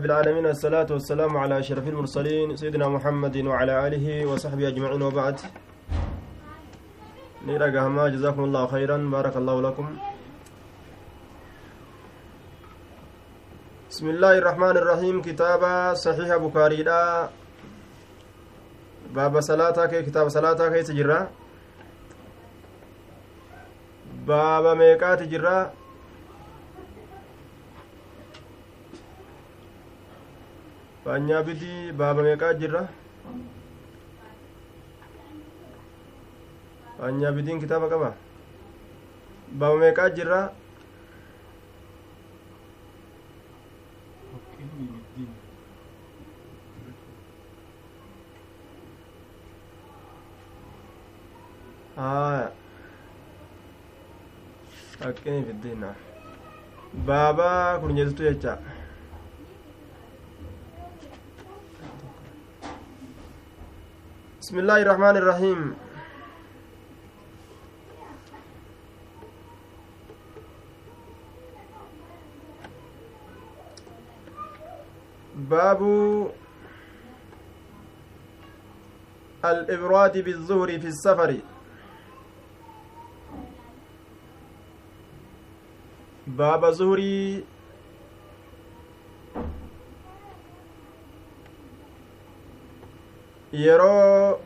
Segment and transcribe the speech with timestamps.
[0.00, 5.40] رب العالمين الصلاة والسلام على أشرف المرسلين سيدنا محمد وعلى آله وصحبه أجمعين وبعد.
[7.46, 9.86] نيرا قهما جزاكم الله خيرا بارك الله لكم.
[13.90, 15.62] بسم الله الرحمن الرحيم كتاب
[15.94, 17.28] صحيح بخاري لا
[19.16, 21.20] باب صلاة كي كتاب صلاة كي تجرى.
[24.28, 25.58] باب ميقات جرى.
[31.06, 32.82] Faanyaa bidii baaba meeqaa jirra
[36.98, 38.10] faanyaa bidiin kitaaba qaba
[39.62, 40.40] baaba meeqaa jirra
[51.96, 52.50] haya
[55.02, 55.90] haqqini fiddiina
[57.08, 57.48] baaba
[57.80, 58.52] kurnyeessitu jecha
[64.46, 65.60] بسم الله الرحمن الرحيم.
[75.34, 75.82] باب
[79.44, 81.30] الإبراد بالظهر في السفر.
[86.26, 87.44] باب ظهري
[93.64, 94.40] yeroo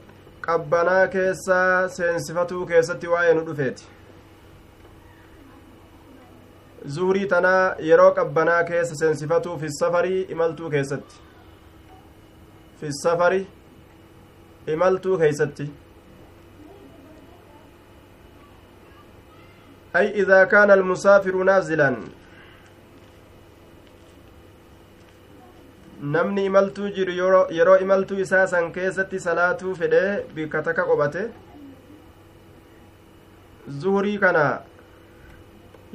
[0.47, 1.58] qabbanaa keessa
[1.97, 3.84] seensifatuu keessatti waa'ee nu dhufeeti
[6.97, 11.16] zuhurii tanaa yeroo qabbanaa keessa seensifatuu fi safarii imaltuu keessatti
[12.81, 13.47] fi safari
[14.77, 15.72] imaltuu keeysatti
[19.97, 21.97] أي إذا كان المسافر نازلا
[26.03, 27.12] namni imaltuu jiru
[27.59, 31.25] yeroo imaltuu isaa san keessatti salaatuu fedhee bikka takka qophate
[33.69, 34.44] zuhurii kana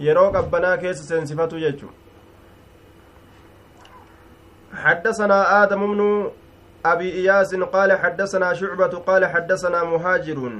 [0.07, 1.93] yeroo qabbanaa keessa seensifatu jechu
[4.75, 6.31] حدثنا آدم بن
[6.85, 10.51] أبي إياس قال حدثنا شعبة قال حدثنا مهاجر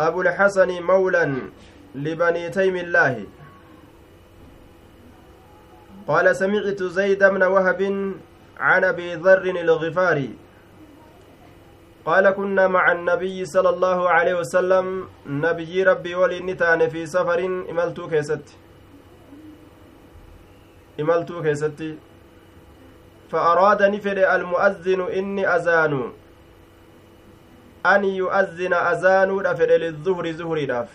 [0.00, 1.36] أبو الحسن مولى
[1.94, 3.26] لبني تيم الله
[6.08, 7.80] قال سمعت زيد بن وهب
[8.58, 10.30] عن أبي ذر الغفاري
[12.04, 17.40] قال كنا مع النبي صلى الله عليه وسلم نبي ربي ولنتان في سفر
[17.70, 18.46] إملتو كيست.
[21.00, 21.80] إملتو كيست.
[23.30, 26.12] فأراد نفر المؤذن إني أذان.
[27.86, 30.90] أن يؤذن أذان رفر للظهر زهري راف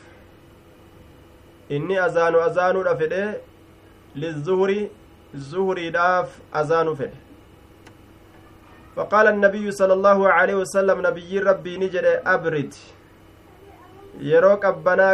[1.71, 3.33] إني أذان أذان رفر
[4.21, 4.71] للظهر
[5.35, 7.13] زهري داف أذان فد
[8.95, 12.73] فقال النبي صلى الله عليه وسلم نبي ربي نجد أبرد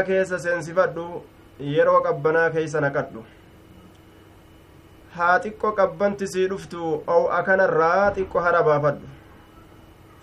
[0.08, 1.06] keessa seensifadhu
[1.59, 3.24] yeroo qabbanaa keeysa naqadhu
[5.16, 9.08] haa xiqqo qabbanti sii dhuftu ow akanarraa xiqqo hara baafadhu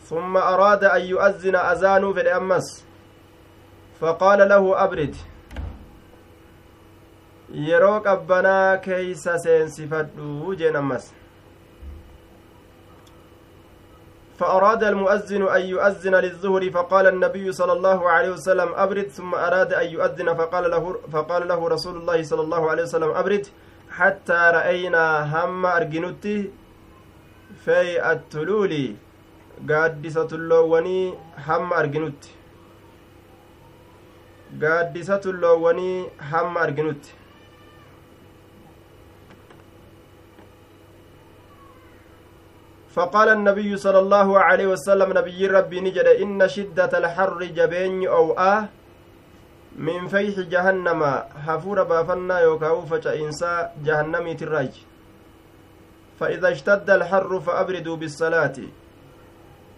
[0.08, 2.70] summa araada an yu'azzina azaanuu fedhe ammas
[4.00, 5.14] faqaala lahu abrid
[7.52, 11.12] yeroo qabbanaa keeysa seensifadhu jeen ammas.
[14.40, 19.86] فأراد المؤذن أن يؤذن للظهر فقال النبي صلى الله عليه وسلم أبرد ثم أراد أن
[19.86, 23.46] يؤذن فقال له فقال له رسول الله صلى الله عليه وسلم أبرد
[23.90, 26.50] حتى رأينا هم أرجنتي
[27.64, 28.94] في التلول
[29.70, 31.14] قادسة اللوني
[31.48, 32.30] هم أرجنتي
[34.62, 35.92] قادسة اللوني
[36.32, 37.19] هم أرجنتي
[43.00, 48.68] فقال النبي صلى الله عليه وسلم نبي ربي نجد إن شدة الحر جبين أو آه
[49.76, 51.02] من فيح جهنم.
[51.46, 54.72] هفور بافنا يوكاو فجأنسا جهنمي تراج
[56.20, 58.56] فإذا اشتد الحر فأبردوا بالصلاة.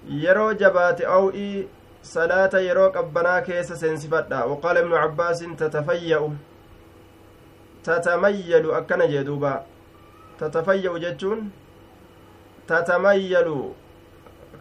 [0.09, 1.69] يرو جبات أو إي
[2.03, 4.45] صلاة يرو قبنا كيس سنسفتا.
[4.45, 6.21] وقال ابن عباس تتفيأ.
[7.85, 9.55] تتميل أكن جدوبا.
[10.41, 11.62] تتفيأ جتون
[12.73, 13.59] tatamayyalu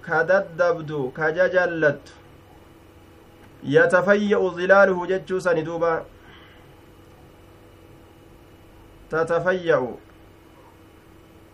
[0.06, 2.14] ka daddabdu ka jajallattu
[3.76, 5.92] yatafayya'u zilaaluhu jechuu sani duuba
[9.14, 9.92] tatafayya'u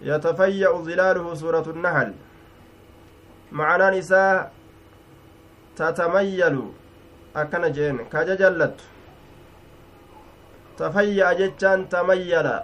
[0.09, 2.11] yatafayya'u zilaaluhu suuratu nahal
[3.51, 4.49] macanaan isaa
[5.77, 6.65] tatamayyalu
[7.43, 8.83] akkana jeen ka jajallattu
[10.77, 12.55] tafayya'a jechaan tamayyala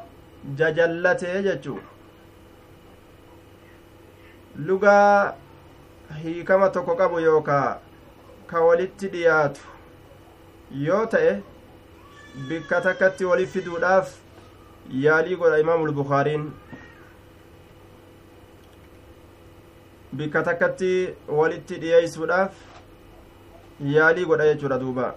[0.60, 1.82] jajallatee jechuu
[4.58, 5.34] lugaa
[6.24, 7.80] hiikama tokko qabu yookaa
[8.48, 9.62] ka walitti dhiyaatu
[10.88, 11.32] yoo ta'e
[12.50, 14.14] bikka takkatti walit fiduudhaaf
[15.06, 16.46] yaalii godha imaamu lbukaariin
[20.22, 20.92] bikka takkatti
[21.42, 22.54] walitti dhiyeeysuudhaaf
[23.98, 25.14] yaalii godha jechuudha duuba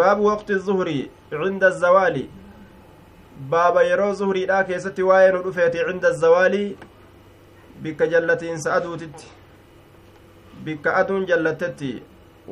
[0.00, 2.30] baabu waqti zuhrii cinda azawaali
[3.40, 6.76] baaba yeroo zuhriidhaa keessatti waa'ee nu dhufeeti cinda azawaalii
[7.82, 9.26] bikka jallatiinsa aduutitti
[10.64, 11.90] bikka aduun jallattetti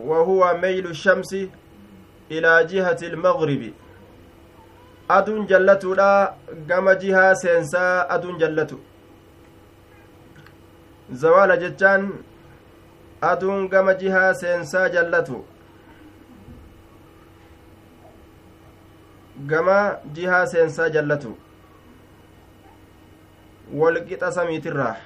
[0.09, 1.51] wahuwa meylu shamsi
[2.29, 3.75] ilaa jihati ilmagribi
[5.09, 6.35] aduun jallatuudha
[6.67, 8.81] gama jihaa seensaa aduun jallatu
[11.13, 12.07] zawaala jechaan
[13.21, 15.45] aduun gama jihaa seensaa jallatu
[19.37, 21.37] gama jihaa seensaa jallatu
[23.81, 24.97] walqixa samiitirraa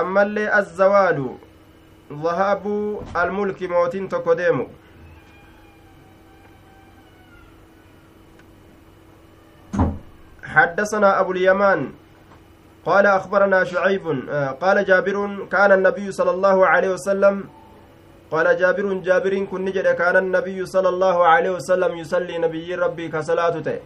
[0.00, 1.30] ammallee azzawaalu
[2.24, 4.66] dhahaabuu almulki mootiin tokko deemu
[10.50, 11.92] حدثنا أبو اليمان
[12.84, 14.04] قال أخبرنا شعيب
[14.60, 17.44] قال جابر كان النبي صلى الله عليه وسلم
[18.30, 23.78] قال جابر جابر كن نجد كان النبي صلى الله عليه وسلم يصلي نبي ربي كصلاته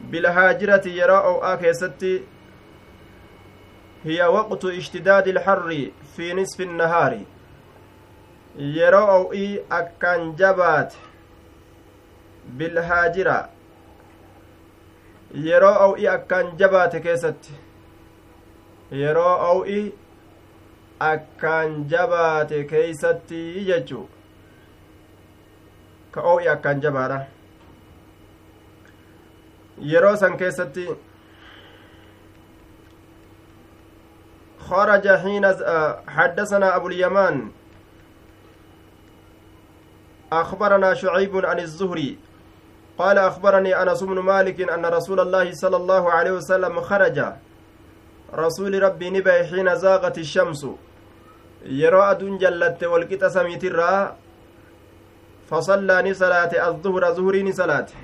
[0.00, 2.22] بالهاجرة يراء آكيستي
[4.04, 7.20] هي وقت اشتداد الحر في نصف النهار.
[8.56, 10.94] يراء إي أكان جبات.
[12.58, 13.50] بالهاجرة.
[15.34, 17.52] yeroo aw'ii akkaan jabaate keessatti
[19.00, 19.84] yeroo aw'ii
[21.00, 24.08] akkaan jabaate keeysatti jechuu
[26.10, 27.20] ka oo'i akkaan jabaadha.
[29.92, 30.88] Yeroo san keessatti
[34.70, 35.46] خرج حين
[36.08, 37.50] حدثنا أبو اليمان
[40.32, 42.18] أخبرنا شعيب عن الزهري
[42.98, 47.18] قال أخبرني أنس بن مالك أن رسول الله صلى الله عليه وسلم خرج
[48.34, 50.66] رسول ربي نبي حين زاغت الشمس
[51.68, 54.16] yeroo aduun jallatte walqixa samiitirraa
[55.50, 57.94] fasallaa ni salaate azzuhra zuhurii ni salaate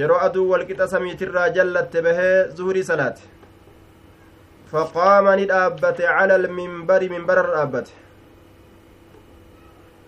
[0.00, 3.22] yeroo aduu walqixa samiitirraa jallatte bahee zuhurii salaate
[4.72, 7.92] faqaama ni dhaabbate cala alminbari minbararra dhaabbate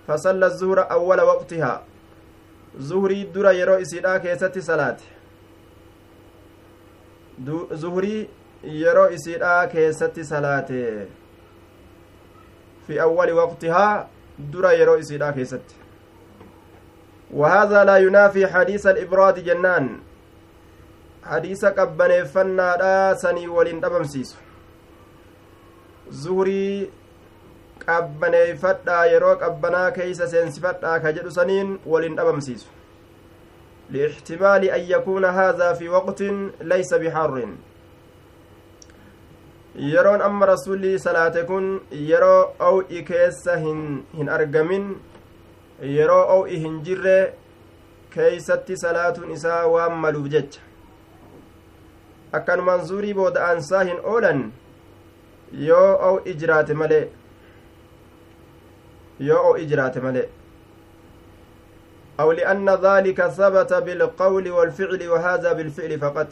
[0.06, 1.78] fasalla zuhra awwala waqtihaa
[2.90, 5.04] zuhurii dura yeroo isiidhaa keessatti salaate
[7.84, 8.28] zuhurii
[8.82, 10.82] yeroo isiidhaa keessatti salaate
[12.90, 14.08] في أول وقتها
[14.38, 15.62] درا يرو إسيدا كيست
[17.30, 19.98] وهذا لا ينافي حديث الإبراد جنان
[21.24, 24.36] حديث قبني فنا لا سني ولين أبمسيس
[26.10, 26.90] زهري
[27.86, 32.68] qabbaneeffadhaa yeroo qabbanaa keeysa seensifadhaa ka jedhu saniin waliin dhabamsiisu
[33.94, 36.42] liixtimaali an yakuuna haadhaa fi waqtin
[36.72, 37.54] laysa bixarrin
[39.76, 44.88] yeroon amma rasulli salaate kun yeroo ow'i keessa hin argamin
[45.96, 47.14] yeroo ow'i hin jirre
[48.14, 50.60] keeysatti salaatuun isaa waan maluuf jecha
[52.40, 54.44] akkanumaan zuurii booda'aansaa hin oolan
[55.68, 57.06] yoo ow'i jiraate malee
[59.30, 60.28] yoo ow'i jiraate malee
[62.20, 66.26] أو لأن ذلك ثبت بالقول والفعل وهذا بالفعل فقط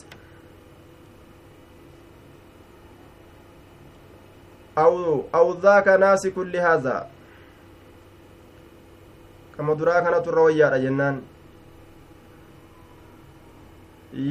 [4.82, 6.97] أو أو ذاك ناسك لهذا
[9.56, 11.16] كما درا كانت الروية جنان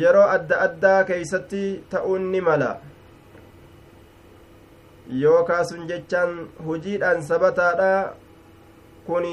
[0.01, 2.69] yeroo adda addaa keeysatti ta'uun ni mala
[5.23, 6.31] yookaa sun jechaan
[6.67, 7.91] hujiidhaan sabataadha
[9.07, 9.27] kun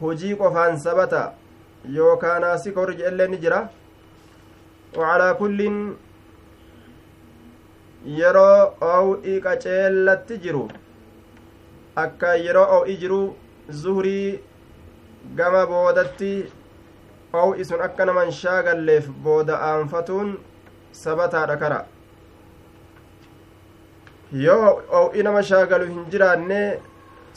[0.00, 1.22] hujii qofaan sabata
[1.98, 3.60] yookaa naasika warri jedhellee ni jira
[4.96, 5.78] wacalaa kullin
[8.06, 10.62] yeroo ow'ii qaceellatti jiru
[12.02, 13.20] akka yeroo ow'i jiru
[13.82, 14.40] zuhrii
[15.40, 16.30] gama boodatti
[17.42, 20.32] ow'i sun akka naman shaagalleef booda aanfatuun
[21.02, 21.80] sabataadha kara
[24.46, 24.70] yoo
[25.02, 26.62] ow'i nama shaagalu hin jiraanne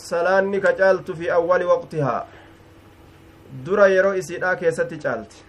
[0.07, 2.21] salaanni ka caaltu fi awwali waqtihaa
[3.65, 5.45] dura yeroo isiidhaa keessatti caalti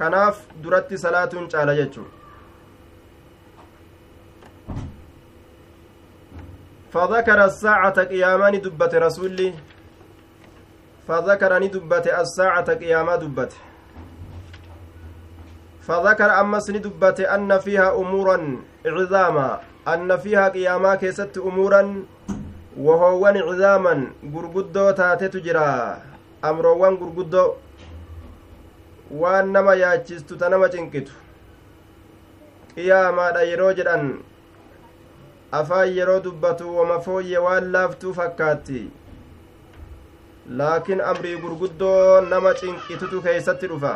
[0.00, 2.10] kanaaf duratti salaatuun caala jechuu
[6.92, 9.54] فذكر الساعة قيامان دبت رسولي
[11.08, 13.52] فذكر ندبت الساعة قياما دبت.
[15.86, 18.56] فذكر أمس ندبت أن فيها أمورا
[18.86, 19.60] عظاما.
[19.88, 21.82] أن فيها قياما كيست أمورا
[22.76, 23.94] وهوان عظاما
[24.34, 25.98] غرغدو تاتت جرا.
[26.44, 27.46] أمروان غرغدو.
[29.12, 31.12] waan nama yaachistu ta nama cinqitu
[32.74, 33.44] qiyaamaadha
[35.60, 38.82] afaan yeroo dubbatu wama fooyye waan laaftuu fakkaatti
[40.60, 43.92] laakiin amrii gurguddoo nama cinqitutu keeysatti dhufa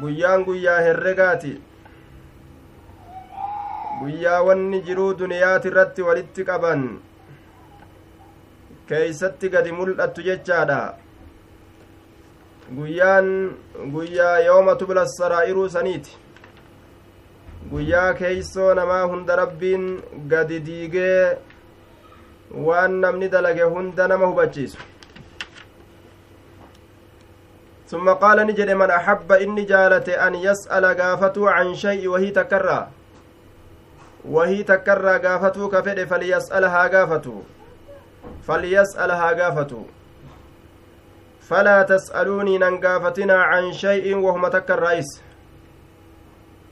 [0.00, 1.52] guyyaan guyyaa herregaati
[4.00, 6.82] guyyaa wanni jiruu duniyaati irratti walitti qaban
[8.88, 10.80] keeysatti gadi mul'attu jechaadha
[12.78, 13.28] guyyaan
[13.94, 16.16] guyyaa yooma tubla saraa'iruu saniiti
[17.70, 19.88] guyyaa keeysoo namaa hunda rabbiin
[20.28, 21.38] gadi diigee
[22.68, 24.78] waan namni dalage hunda nama hubachiisu.
[27.88, 32.88] ثم قال نجد من أحب إني جالت أن يسأل قافته عن شيء وهي تكرى
[34.24, 37.42] وهي تكرى قافته كفر فليسألها قافته
[38.48, 39.84] فليسألها قافته
[41.48, 45.02] فلا تسألوني ننقافتنا عن شيء وهم تكرى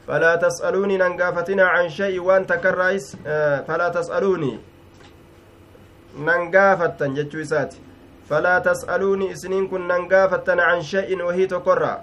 [0.06, 2.98] فلا تسألوني ننقافتنا عن شيء وان تكرى
[3.66, 4.58] فلا تسألوني.
[6.18, 7.78] ننقافتا جتشو إساتي.
[8.30, 12.02] فلا تسألوني إسنين كن ننقافتن عن شيء وهي تقرى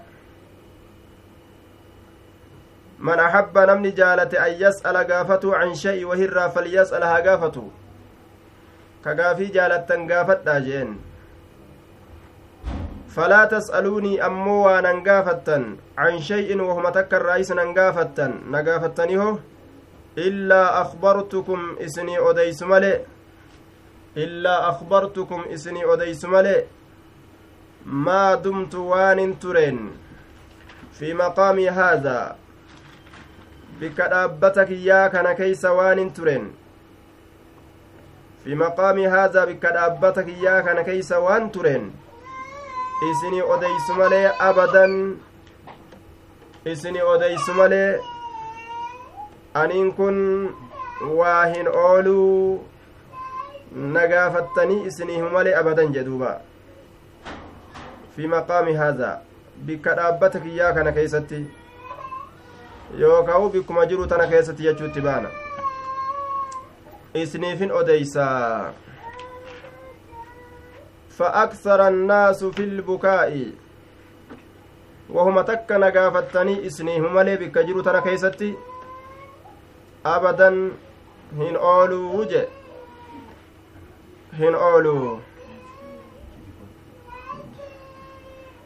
[3.00, 7.68] من أحب نمني جالة أن يسأل قافته عن شيء وهي فليسألها قافته
[9.06, 11.12] كقافي جالة قافت جين.
[13.15, 15.63] فلا تسألوني أمو ننقافتن
[15.98, 19.36] عن شيء وهم تكر رئيس ننقافتن نقافتنيه
[20.17, 22.98] إلا أخبرتكم إسني أديس ملئ
[24.15, 26.67] illaa akbartukum isinii odeysu male
[27.86, 29.79] maa dumtu waanin tureen
[31.00, 32.36] fi maqaamii haadaa
[33.79, 36.46] bikka dhaabbata kiyyaa kana keeysa waanin tureen
[38.43, 40.86] fi maqaamii haadaa bikka dhaabbata kiyyaa kana
[41.25, 41.51] waan
[43.12, 44.94] isinii odeysu malee abadan
[46.74, 48.00] isinii odeysu malee
[49.62, 50.18] aniin kun
[51.18, 52.66] waa hin ooluu
[53.98, 56.32] nagaafattanii isiniihu malee abadan jedhuuba
[58.16, 59.16] fi maqaami haadhaa
[59.66, 61.42] bikka dhaabbata kiyyaa kana keeysatti
[63.04, 65.30] yookaa'u bikkuma jiru tana keessatti jechuutti baana
[67.24, 68.74] isniifin odeysaa
[71.17, 73.51] فأكثر الناس في البكاء.
[75.10, 78.55] وهم تك نغافتني اسنيهم مالي بكجرو تنا كيستي.
[80.05, 80.72] أبدا
[81.38, 82.48] هن أولو وجه.
[84.39, 85.20] hin oolu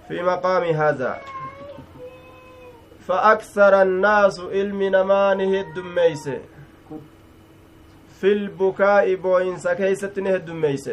[0.07, 1.21] في مقام هذا.
[3.07, 6.29] فأكثر الناس علم نمانه الدميس.
[8.21, 10.89] في البكاء بوينس كيست الدميس.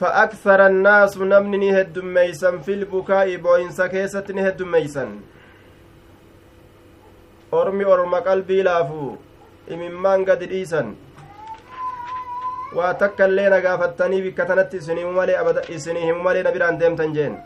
[0.00, 5.04] فأكثر الناس نمنه الدميسا في البكاء بوينس كيست الدميسا
[7.54, 9.16] أرمي أرم قلبي لافو.
[9.72, 10.42] إممان قد
[12.98, 15.00] takka illee na gaafattanii bikka tanatti isinii
[16.06, 17.38] himu malee na biraan deemtan jeen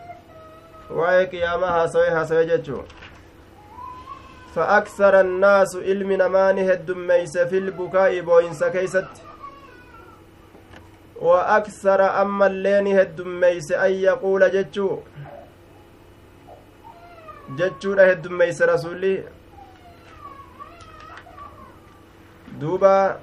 [0.90, 2.82] waa'ee qiyaamaa haasawee haasawee jechuu
[4.54, 9.29] فأكثر الناس علم نماني هدميس في البكاء بوينس كيست.
[11.20, 14.98] وأكثر أما اللين هدميس أن يقول جتشو.
[17.56, 19.24] جتشو هدميس رسولي.
[22.60, 23.20] دوبا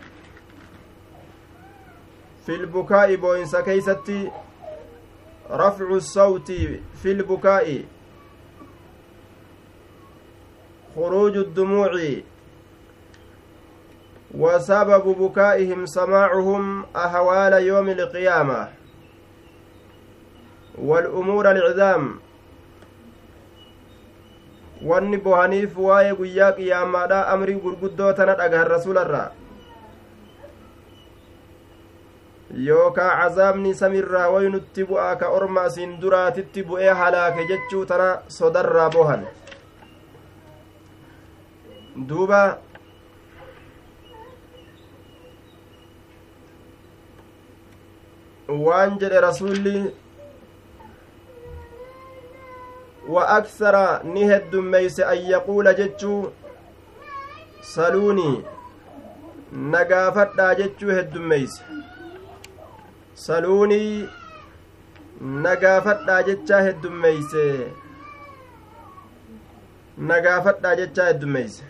[2.46, 4.32] في البكاء بوينس كيستي.
[5.52, 6.52] رفع الصوت
[7.02, 7.84] في البكاء.
[10.96, 11.92] خروج الدموع.
[14.36, 18.68] وسبب بكائهم سماعهم أهوال يوم القيامة
[20.78, 22.20] والأمور العظام
[24.86, 29.32] wanni bohaniif waa'ee guyyaa qiyaamaadha amrii gurguddoo tana dhagahan rasuularraa
[32.66, 39.26] yookaa cazaabni samirraa waynutti bu'aa ka orma asiin duraatitti bu'ee halaake jechuu tana sodarraa bohan
[42.12, 42.42] duuba
[48.48, 49.78] waan jedhe rasulli
[53.16, 56.32] wa aksara ni heddummeeyse an yaquula jechuu
[57.74, 58.44] saluunii
[59.74, 61.64] nagaafadhaa jechuu heddummeeyse
[63.26, 64.10] saluunii
[65.46, 67.46] nagaafadhaa jechaa heddummeeyse
[70.12, 71.64] nagaafadhaa jechaa heddummeeyse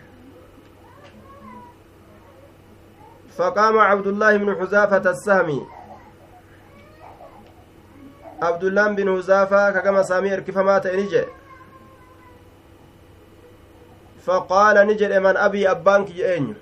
[3.38, 5.66] فقام عبد الله بن حذافة السهمي
[8.42, 11.24] عبد الله بن حذافة كما سامي اركفما تنجي
[14.26, 16.54] فقال نجد من أبي أبانك يأنيو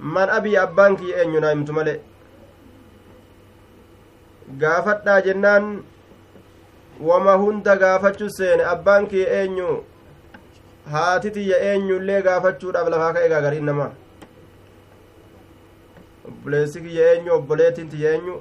[0.00, 2.00] man abii abbaan kiyya eenyu naa himtu malee
[4.62, 5.66] gaafadhaa jennaan
[7.08, 9.68] wama hunda gaafachuu seene abbaan kiyya eenyu
[10.92, 13.90] haati tiyya eenyullee gaafachuudhaaf lafaa ka'e gaagariin namaa
[16.28, 18.36] obboleessi kiyya eenyu obboleettiin tiyya eenyu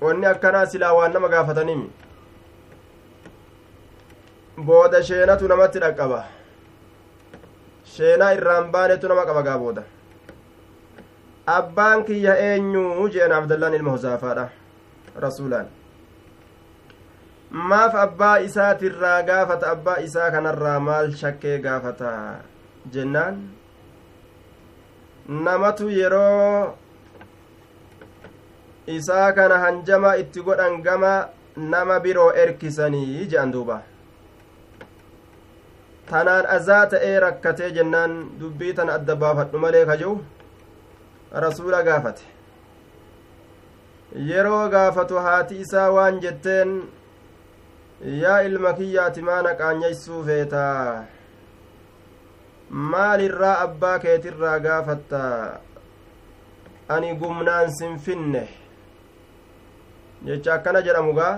[0.00, 1.88] wanni akkanaa silaa waan nama gaafataniimi.
[4.66, 6.24] Booda sheenatu namatti dhaqqaba.
[7.94, 9.82] Sheenaa irraan baanetu nama qaba gaa booda.
[11.46, 14.46] Abbaan kiyya eenyu jeen abdallaan ilma huzaafaadha
[15.24, 15.66] rasuulaan.
[17.50, 22.12] Maaf abbaa isaatirraa gaafata abbaa isaa kanarraa maal shakkee gaafata
[22.94, 23.36] jennaan
[25.28, 26.74] namatu yeroo
[28.86, 33.78] isaa kana hanjama itti godhan gama nama biroo erkisanii je'an duuba
[36.10, 40.14] tanaan azaa ta'ee rakkatee jennaan dubbii tana adda baafadhu malee kaje'u
[41.46, 42.22] rasuula gaafate
[44.32, 46.76] yeroo gaafatu haati isaa waan jetteen
[48.22, 51.04] yaa ilma kiyyaati maana qaanyeysuu feetaa
[52.74, 55.20] maalirraa abbaa keetirraa gaafatta
[56.94, 58.42] ani gumnaan sin finne
[60.26, 61.34] jecha akkana jedhamu gaa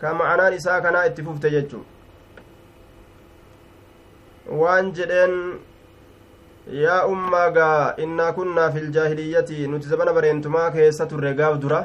[0.00, 1.84] ka ma'anaan isaa kanaa itti fufte jechuu
[4.60, 5.34] waan jedheen
[6.84, 11.84] yaa ummaagaa innaa kunnaa fil jaahiliyyati nuti zabana bareentumaa keessa turre gaaf dura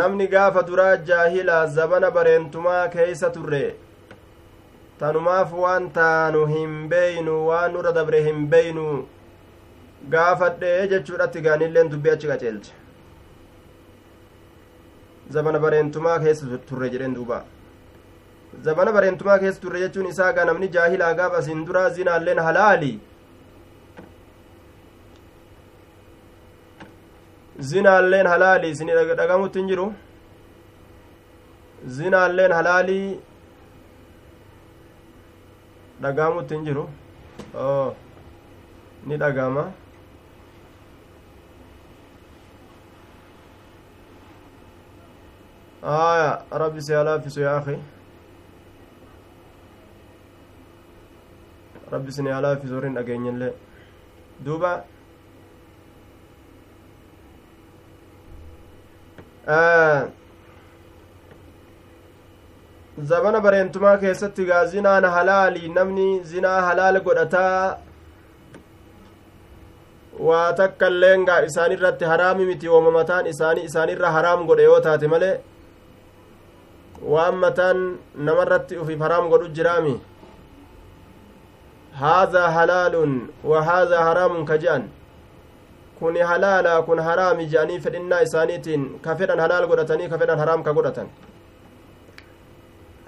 [0.00, 3.64] namni gaafa duraa jaahila zabana bareentumaa keeysa turre
[5.00, 8.86] tanumaaf waan taanu hin beeynu waan nurra dabre hin beeynu
[10.14, 12.72] gaafadhee jechuudhatti gaanilleen dubbii achi qaceelche
[15.36, 17.42] zabana bareentumaa keessa turre jedheen duuba
[18.68, 22.92] zabana bareentumaa keessa turre jechuun isaa gaa namni jaahilaa gaaf asin duraa zinaalleen halaali
[27.70, 29.86] zinaalleen halaali isin dhagamutti hin jiru
[32.00, 33.08] zinaalleen halaalii
[36.02, 36.84] dhagamutti hin jiru
[39.06, 39.64] ni dhagama
[45.82, 47.76] aya rabbi si halaafisu yaa akhi
[51.92, 53.52] rabbi isin halaafisu warri hin dhageenyellee
[54.48, 54.72] duuba
[63.04, 67.78] zabana bareentumaa keessatti gaa zinaan halaali namni zinaa halaal godhataa
[70.28, 74.80] waa takka illeen gaa isaan irratti haraami miti wooma mataan isaanii isaanirra haraam godhe yoo
[74.88, 75.34] taate malee
[77.14, 77.84] waan mataan
[78.30, 79.94] namarratti ufiif haraam godhu jiraami
[82.00, 83.14] haadhaa halaalun
[83.52, 84.90] wa haadhaa haraamun ka je'an
[86.00, 90.72] kun halaala kun haraami je'anii fedhinnaa isaaniitiin ka fedhan halaal godhatanii ka fedhan haraam ka
[90.80, 91.16] godhatan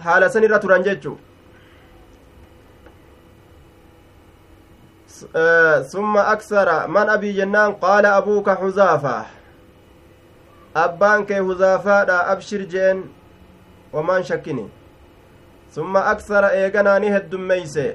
[0.04, 1.12] haala san irra turan jechu
[5.92, 9.16] summa aksara man abii jennaan qaala abuuka huzaafa
[10.84, 13.02] abbaan kee huzaafaadha abshir jeen
[13.92, 14.66] wamaan shakkini
[15.74, 17.86] summa aksara eeganaani heddummeeyse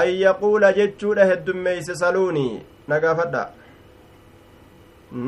[0.00, 3.42] an yaquula jechuudha heddummeeyse saluunii nagaafadha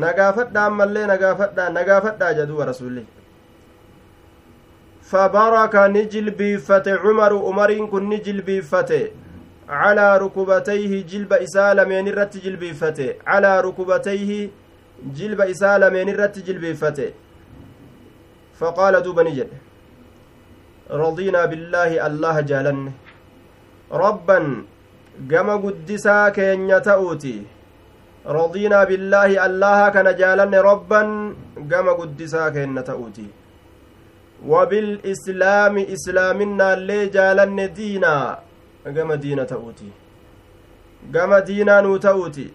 [0.04, 3.06] nagaafadha ammallee nagaafadha nagaafadha jedhuuba rasulli
[5.14, 9.04] فبرك نجل بيفته عمر عمرين كن نجل بيفته.
[9.68, 13.10] على ركبتيه جلب إسالة من الرت جلب بيفته.
[13.26, 14.30] على ركبتيه
[15.18, 17.10] جلب إسالة من الرت جلب بيفته.
[18.58, 19.48] فقال دوب نجل
[20.90, 22.92] رضينا بالله الله جالن
[23.92, 24.38] ربا
[25.30, 27.36] قم قدسا كين تأوتي.
[28.26, 31.02] رضينا بالله الله كان جالن ربا
[31.70, 33.43] قم قدسا كين تأوتي.
[34.46, 38.38] وبالإسلام إسلامنا اللي جالن دينا.
[38.86, 39.90] قم دينا تأوتي.
[41.14, 42.48] قم دينا نو تأوتي.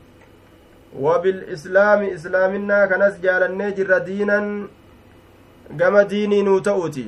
[1.04, 4.39] وبالإسلام إسلامنا كنس جالن جر دينا
[5.80, 7.08] قم ديني نو تأوتي.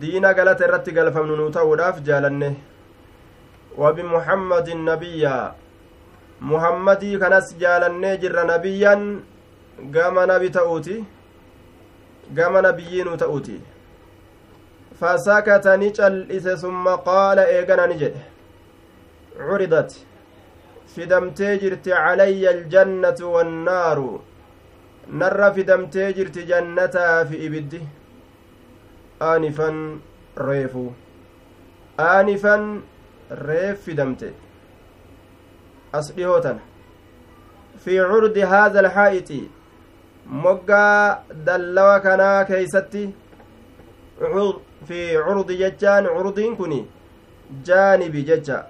[0.00, 2.50] diina galata irratti galfamnu nu ta'uudhaaf jaalanne
[3.78, 5.54] وبمحمد نبيا
[6.40, 8.94] محمدي كنس جالني جر نبيا.
[9.94, 10.16] قام
[12.30, 13.60] نبي تأوتي قام نبيين تأوتي
[15.00, 18.14] فسكت نجلس ثم قال إيقنا نجد
[19.40, 20.06] عرضت
[20.96, 24.06] fidamtee jirti calayya aljannatu wannaaru
[25.22, 27.80] narra fidamtee jirti jannataa fi ibiddi
[29.30, 29.80] aanifan
[30.48, 30.84] reefu
[32.06, 32.64] aanifan
[33.48, 34.30] reef fidamte
[36.00, 36.62] as dhihootan
[37.84, 39.40] fi curdi haada alxaa'ixi
[40.28, 43.02] moggaa dallawa kanaa keeysatti
[44.88, 46.74] fi curdi jechaan curdiin kun
[47.66, 48.64] jaanibi jecha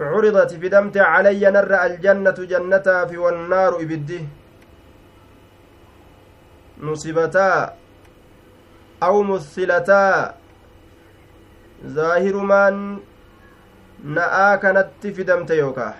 [0.00, 4.20] فدمت علي نر الجنة جنتا في والنار إبدي
[6.80, 7.76] نصبتا
[9.02, 10.34] أو مثلتا
[11.84, 13.00] ظاهر من
[14.04, 15.92] na'aa kanatti fidamte yookaa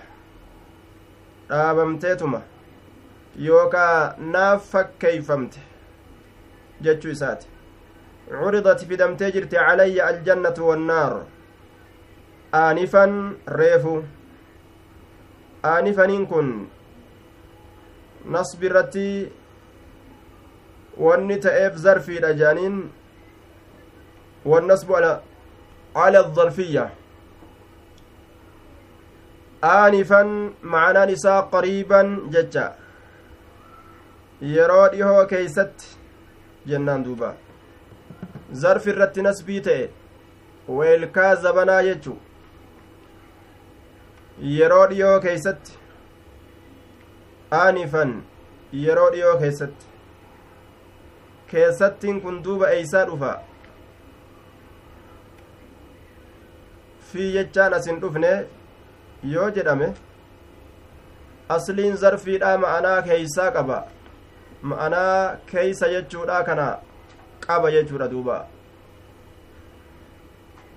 [1.49, 2.39] dhaabamteetuma
[3.39, 5.59] yookaa naaf fakkeeyfamte
[6.81, 7.47] jechuu isaati
[8.29, 11.13] curidat fidamtee jirti calayya aljannatu wannaar
[12.61, 13.13] aanifan
[13.47, 14.03] reefu
[15.73, 16.49] aanifaniin kun
[18.35, 19.07] nasbi irratti
[20.97, 22.81] wanni ta'eef zarfiidha jaaniin
[24.45, 25.21] wannasbu ala
[25.93, 26.89] alظarfiyya
[29.63, 30.29] aanifan
[30.61, 32.80] macanaan isaa qariiban jecha
[34.41, 35.87] yeroo dhihoo keeysatti
[36.71, 37.29] jennaan duuba
[38.63, 39.83] zarfi irratti nasbii ta'e
[40.79, 42.15] weelkaa zabanaa jechu
[44.55, 45.77] yeroo dhiyoo keeysatti
[47.59, 48.17] aanifan
[48.87, 49.85] yeroo dhiyoo keessatti
[51.53, 53.31] keessattiin kun duuba eeysaa dhufa
[57.13, 58.35] fi jechaan asin dhufne
[59.37, 59.93] yoo jedhame
[61.55, 63.79] asliin zarfiidha ma'anaa keeysaa qaba
[64.63, 66.77] ma'anaa keeysa jechuudha kana
[67.39, 68.47] qaba jechuudha duuba.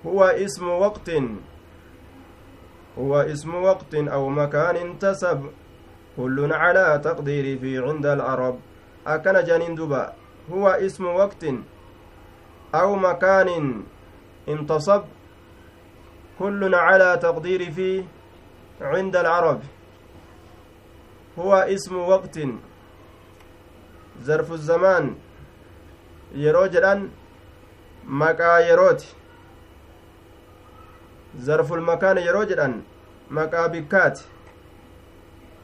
[0.03, 1.41] Huwa ismu waqtin.
[2.99, 5.45] هو اسم وقت أو مكان انتسب
[6.17, 8.59] كل على تقدير في عند العرب
[9.07, 10.13] أكن جانين دبا
[10.51, 11.45] هو اسم وقت
[12.75, 13.83] أو مكان
[14.49, 15.03] انتصب
[16.39, 18.03] كل على تقدير في
[18.81, 19.61] عند العرب
[21.39, 22.39] هو اسم وقت
[24.23, 25.15] ظرف الزمان
[26.43, 26.99] yeroo jedhan
[28.21, 29.07] maqaa yerooti
[31.47, 32.73] zarful makaana yeroo jedhan
[33.37, 34.23] maqaa bikkaati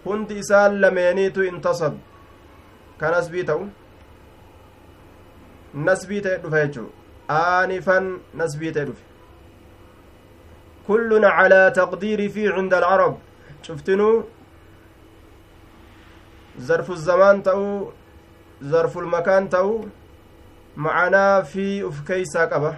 [0.05, 1.93] hundi isaan lameeniitu intasab
[2.99, 3.63] ka nasbii ta'u
[5.87, 6.89] nasbii ta'e dhufe jechuu
[7.37, 8.11] aanifan
[8.41, 9.03] nasbii ta'e dhufe
[10.87, 13.15] kullun calaa taqdiiri fi cinda alcarab
[13.67, 14.15] cuftinuu
[16.69, 17.75] zarfu zamaan ta'uu
[18.69, 19.89] zarful makaan ta'uu
[20.75, 22.75] macanaa fi uf keeysaa qaba.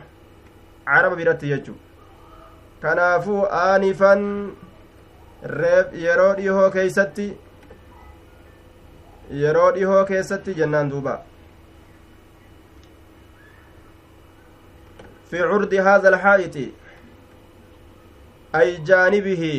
[0.86, 1.76] Caraba biratti jechuu
[2.84, 4.24] kanaafuu aanifan
[6.06, 7.28] yeroo dhihoo keeysatti
[9.44, 11.14] yeroo dhihoo keessatti jennaan duuba.
[15.30, 16.66] Fi curdi haadha alxaa'ixi
[18.62, 19.54] ay jaanibihi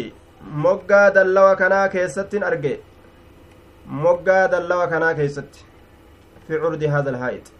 [0.66, 2.74] moggaa dallawa kanaa keessattin arge.
[3.86, 5.64] Moggaa dallawa kanaa keessatti
[6.48, 7.52] curdi haadha alxaa'ixi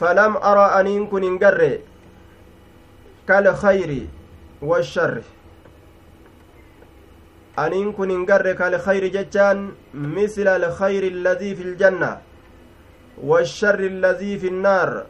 [0.00, 1.70] falam ara aniin kun hin garre
[3.26, 4.02] kalkhayri
[4.62, 5.22] والشر
[7.58, 9.58] أنين كن قرك الخير جتان
[9.94, 12.12] مثل الخير الذي في الجنة
[13.22, 15.06] والشر الذي في النار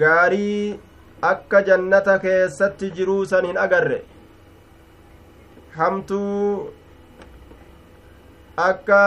[0.00, 0.76] gaarii
[1.22, 4.00] akka jannata keessatti jiruu san hin agarre
[5.76, 6.68] hamtuu
[8.66, 9.02] akka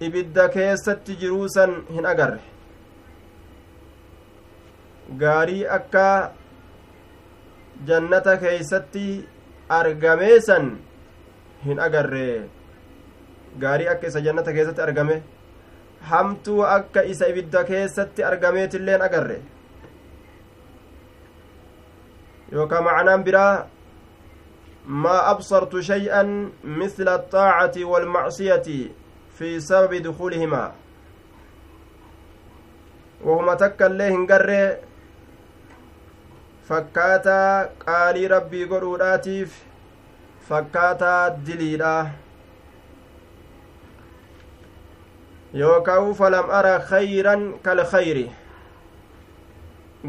[0.00, 2.42] ibidda keessatti jiruu san hin agarre
[5.22, 6.04] gaarii akka
[7.88, 9.06] jannata keeysatti
[9.78, 10.70] argamee san
[11.64, 12.28] hin agarre
[13.64, 15.16] gaarii akka isa jannata keessatti argame
[16.10, 19.40] hamtuu akka isa ibidda keessatti argameetilleen agarre
[22.52, 23.66] yookaa macnaan biraa
[24.88, 28.92] absartu shay'an misla alxaacati waalmacsiyati
[29.38, 30.72] fi sababi dukuulihimaa
[33.24, 34.78] wahuma takka illee hin garree
[36.68, 39.60] fakkaataa qaalii rabbii godhuudhaatiif
[40.48, 41.92] fakkaataa diliidha
[45.54, 48.26] yookaan falam ara khayran kal khayri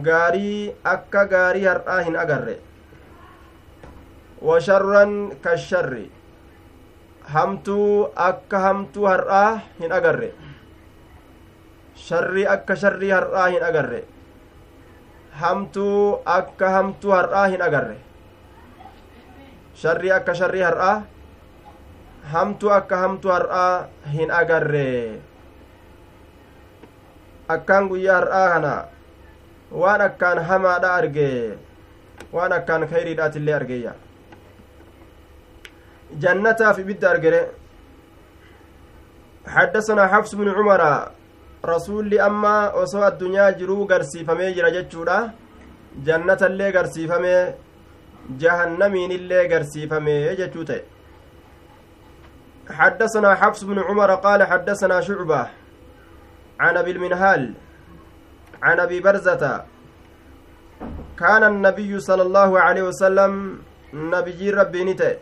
[0.07, 2.15] gaarii akka gaarii har'aa hin
[4.41, 6.07] washarran kasharri
[7.33, 10.29] hamtuu akka hamtuu har'aa hin agarre
[12.07, 14.01] sharrii akka sharrii har'aa hin agarre
[15.41, 17.97] hamtuu akka hamtuu har'aa hin agarre
[19.81, 20.95] sharrii akka sharrii har'aa
[22.33, 24.87] hamtuu akka hamtuu har'aa hin agarre
[27.49, 28.75] akkaan guyyaa har'aa kana
[29.71, 31.31] waan akkaan hamaadha arge
[32.33, 33.93] waan akkaan kayriidhaatillee argeeyya
[36.17, 37.41] jannataaf ibidda argere
[39.49, 40.81] حدثنا حفص بن عمر
[41.63, 45.15] rasuulli amma osoo addunyaa jiruu garsiifamee jira jechuudha
[46.07, 47.41] jannatallee garsiifamee
[48.43, 50.81] jahannamiinillee garsiifamee jechuu ta'e
[52.79, 55.47] حدثنا حفص بن عمر قال حدثنا شعبة
[56.59, 57.53] عن أبي المنهال
[58.61, 59.65] عن أبي برزة
[61.19, 63.61] كان النبي صلى الله عليه وسلم
[63.93, 65.17] نبي ربي نته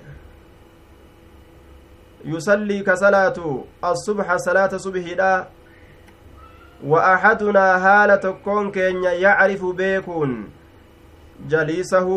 [2.25, 5.47] يصلي كصلاة الصبح صلاة صبح لا
[6.83, 10.49] وأحدنا هالة كون كين يعرف بيكون.
[11.47, 12.07] جليسه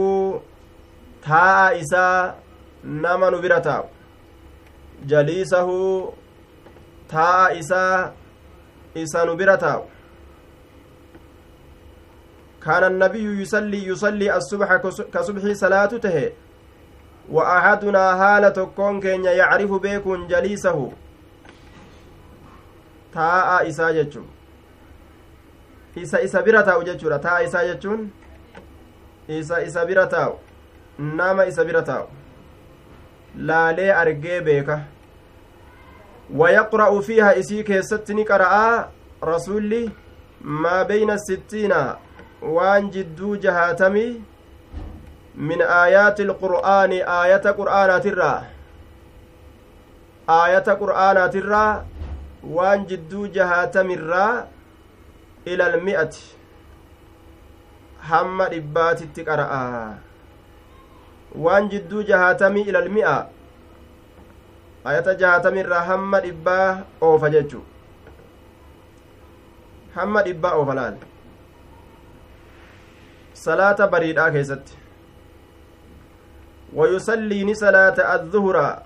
[1.25, 2.35] تاء إسا
[2.85, 3.85] نما نبرتا.
[5.07, 5.69] جليسه
[7.09, 8.13] تاء إسا
[8.97, 9.85] إسا نبرتا.
[12.65, 14.77] كان النبي يصلي يصلي الصبح
[15.13, 16.33] كصبح صلاة تهي.
[17.31, 20.93] وأحدنا هالة كون كين يعرف بيكون جليسه
[23.15, 24.23] تاء إسا جتشو
[25.97, 28.11] isa isa bira taa'u jechuudha taa isaa jechuun
[29.29, 30.39] isa isa bira taa'u
[30.99, 32.07] nama isa bira taa'u
[33.49, 34.77] laalee argee beeka
[36.43, 38.89] wayaqra'u fiiha isii keessatti ni qara'aa
[39.33, 39.83] rasulli
[40.67, 41.81] maa beyna sittiina
[42.59, 44.23] waan jidduu jahaatamii
[45.37, 48.39] min aayaati ilqur'aani aayata qur'aanaatirraa
[50.39, 51.85] aayata qur'aanaatirraa
[52.57, 54.47] waan jidduu jahaatamirraa
[55.53, 56.23] ila almi'ati
[58.11, 59.61] hamma dhibbaatitti qara'a
[61.47, 63.15] waan jidduu jahaatamii ila almi'a
[64.93, 66.69] ayata jahaatamirraa hamma dhibbaa
[67.11, 67.63] oofa jechu
[69.95, 70.97] hamma dhibbaa oofa laal
[73.45, 74.80] salaata bariidhaa keessatti
[76.75, 78.83] ويصلي نسلاة الظهر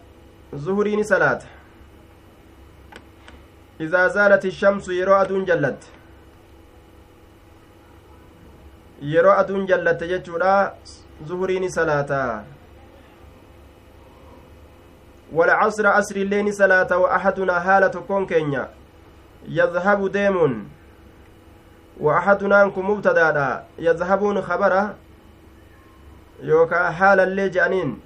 [0.54, 1.42] ظهري نسلاة
[3.80, 5.82] إذا زالت الشمس يرى أدون جلت
[9.66, 10.72] jallatte jechuudha
[11.26, 12.44] zuhuriini salaata
[15.32, 18.68] walcasra asriillee ni salaata wa axadunaa haala tokkoon keenya
[19.48, 20.68] yadhabu deemuun
[22.00, 24.94] wa axadunaan kun mubtadaadha yadhabuun kabara
[26.42, 27.96] yookaa haalallee je'aniin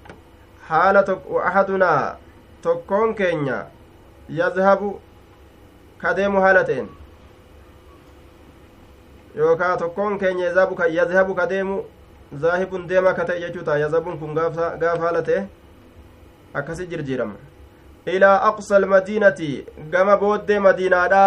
[0.68, 2.16] haala wa axadunaa
[2.62, 3.66] tokkoon keenya
[4.28, 5.00] yadhabu
[5.98, 6.88] ka deemu haala ta'en
[9.36, 11.84] yookaa tokkoon keenya yazhabu ka yazhabu ka deemu
[12.44, 15.42] zaahibun deema ka ta'e jechuu ta'a yazhabuun kun gaaf haala ta'e
[16.60, 17.34] akkasi jirjiirama
[18.06, 19.50] ilaa aqsa almadiinati
[19.92, 21.22] gama booddee madiinaadha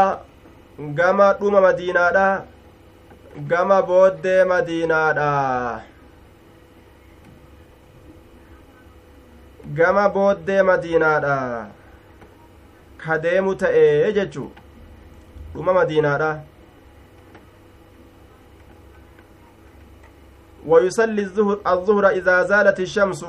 [1.00, 2.28] gama dhuma madiinaadha
[3.54, 5.30] gama booddee madiinaadha
[9.66, 11.68] gama booddee madiinaadha.
[12.98, 14.52] Ka deemu ta'e jechuu
[15.54, 16.32] dhuma madiinaadha.
[20.68, 21.22] ويصلي
[21.68, 23.26] الظهر إذا زالت الشمس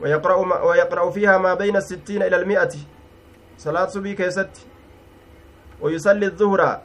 [0.00, 0.34] ويقرأ,
[0.64, 2.70] ويقرأ فيها ما بين الستين إلى المئة
[3.58, 4.50] صلاة صبي كيست
[5.80, 6.80] ويصلي الظهر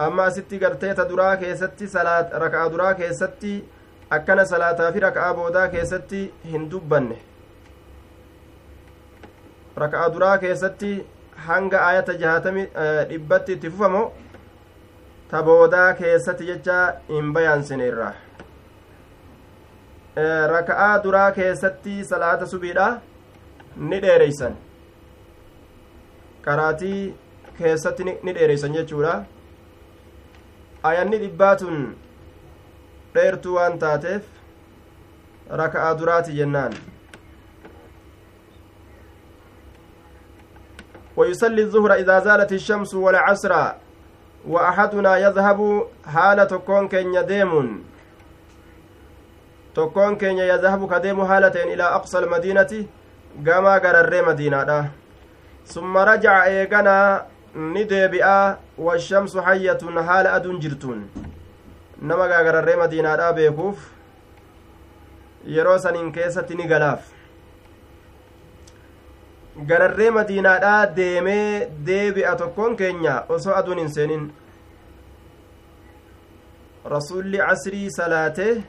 [0.00, 3.44] أما ستي قرتيت درا كيست صلاة ركعة درا كيست
[4.12, 6.14] أكن صلاة في ركعة بودا كيست
[6.44, 7.16] هندبن
[9.84, 10.92] raka'a duraa keessatti
[11.48, 14.04] hanga aayata jahatami eh, dhibbatti itti fufamo
[15.30, 18.12] ta boodaa keessatti jecha hin bayaansine irra
[20.16, 22.88] eh, raka'aa duraa keessatti salaata subiidha
[23.76, 24.56] ni dheereysan
[26.46, 27.00] qaraatii
[27.58, 29.14] keessatti ni dheereysan jechuudha.
[30.82, 31.78] Ayanni dhibbaatun
[33.14, 34.28] dheertuu waan taateef
[35.60, 36.76] raka'aa duraati jennaan.
[41.16, 43.52] ويصلي الظهر إذا زالت الشمس والعصر
[44.48, 47.82] وأحدنا يذهب حالة كون كن يديم
[49.76, 52.88] tokkoon keenya yadhabu ka deemu haala ta'en ilaa aqsa almadiinati
[53.44, 54.78] gamaa gararree madiinaadha
[55.72, 57.26] summa rajaca eeganaa
[57.74, 61.02] ni deebi'aa washamsu hayyatun haala aduun jirtuun
[62.02, 63.84] nama gaagararree madiinaadhaa beekuuf
[65.56, 66.56] yeroo saniin keessatti
[69.64, 74.32] gararree madiinaadhaa deemee deebi'a tokkoon keenya osoo aduun hin seenin.
[76.84, 78.64] Rasulli casrii salaatee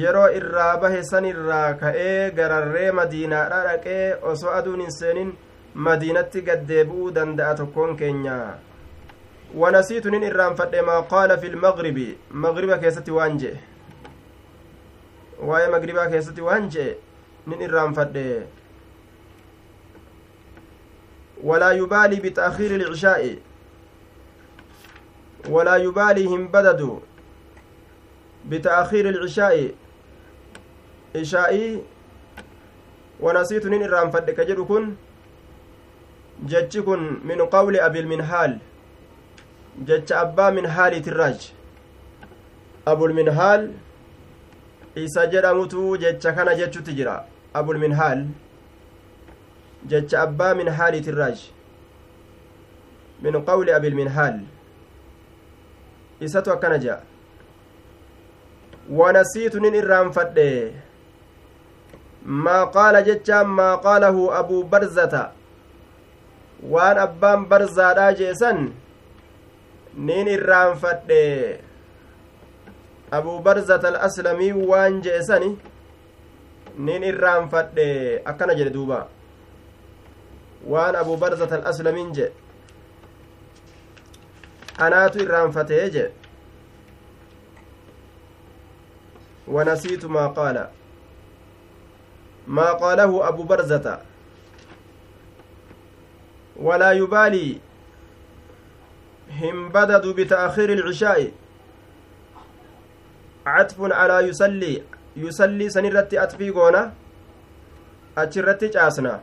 [0.00, 5.30] yeroo irraa bahe san irraa ka'ee gararree madiinaadha dhaqee osoo aduun hin seenin
[5.88, 8.38] madiinatti gaddeebi'uu danda'a tokkoon keenya.
[9.62, 12.08] Wanasiitu nin irraanfadhe maa qaala fi lmagribi
[12.46, 13.56] magriba keessatti waan je'e.
[15.48, 16.96] Waa'ee magribaa keessatti waan je'e
[17.46, 18.26] nin irraanfadhe
[21.48, 23.32] walaa yubaalii bita'kiiri ilcishaa'i
[25.56, 26.92] walaa yubaalii hin badadu
[28.50, 29.74] بتأخير العشاء
[31.16, 31.82] عشائي
[33.20, 34.84] ونسيت نين إرام فدك جدو كن
[36.50, 38.58] جتش كن من قول أبي المنهال
[39.88, 41.52] جتش أبا من حالي تراج
[42.86, 43.72] أبو المنهال
[44.96, 48.20] isa jedhamutu jecha kana jechutti jira abulminhaal
[49.92, 51.38] jecha abbaa minhaaliitirraaj
[53.22, 54.38] min qawli abilminhaal
[56.20, 57.02] isatu akkana jedha
[58.90, 60.72] ونسيت نين إرانفدhe
[62.24, 65.32] ما قال جتشا ما قاله أبو برزة
[66.72, 68.72] waan abbaan barzaadhaa jeesan
[70.08, 71.60] nin irraanfadhe
[73.10, 75.50] abuu barzata alaslamii waan jeesani
[76.86, 77.88] nin irraanfadhe
[78.32, 79.00] akkana jedhe duuba
[80.66, 82.32] waan abuu barzata alaslamiin jedhe
[84.78, 86.12] anaatu irraanfatee jedhe
[89.48, 90.68] ونسيت ما قال
[92.46, 93.98] ما قاله أبو برزة
[96.56, 97.60] ولا يبالي
[99.40, 101.32] هم بددوا بتأخير العشاء
[103.46, 104.82] عطف على يصلي
[105.16, 106.92] يصلي سنرت أتفي قونا
[108.18, 109.22] أتشرت جاسنا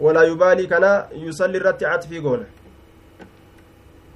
[0.00, 2.46] ولا يبالي كان يصلي رت أتفي قونا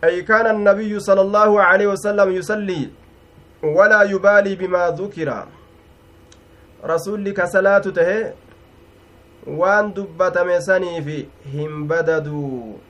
[0.04, 2.88] أي كان النبي صلى الله عليه وسلم يصلي
[3.62, 5.46] ولا يبالي بما ذكر
[6.84, 8.32] رسولي كسلاة تهي
[9.46, 11.08] waan dubbatame saniif
[11.52, 12.80] hin badadu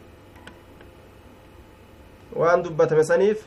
[2.43, 3.43] waan dubbatame saniif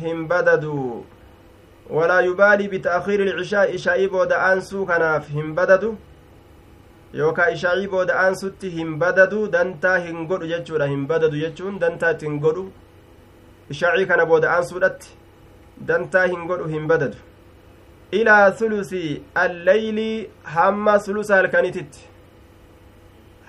[0.00, 1.04] hin badadu
[1.90, 5.96] walaa yubaalii bita'kiiri ilcishaa ishaa'ii booda aansuu kanaaf hin badadu
[7.14, 10.86] yookaa ishaa'ii booda aansutti hin badadu dantaa hin godhu jechuudha.
[10.86, 12.72] Hin badadu jechuun dantaa hin godhu.
[13.70, 15.16] Ishaa'ii kana booda aansuudhatti
[15.86, 17.16] dantaa hin godhu hin badadu.
[18.12, 22.08] Ilaa sulusi alleyli hamma sulusa halkaniititti.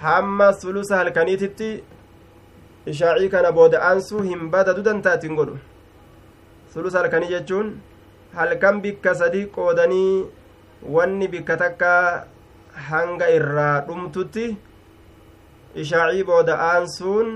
[0.02, 1.84] Hamma sulusa halkaniititti
[2.86, 5.60] ishaa'ii kana booda aansuu hin badadu dantaa ittiin godhu.
[6.74, 7.72] Sulusa halkanii jechuun
[8.36, 10.26] halkan bikka sadii qoodanii
[10.96, 11.94] wanni bikka takka
[12.88, 14.48] hanga irraa dhumtutti
[15.84, 17.32] ishaa'ii booda aansuun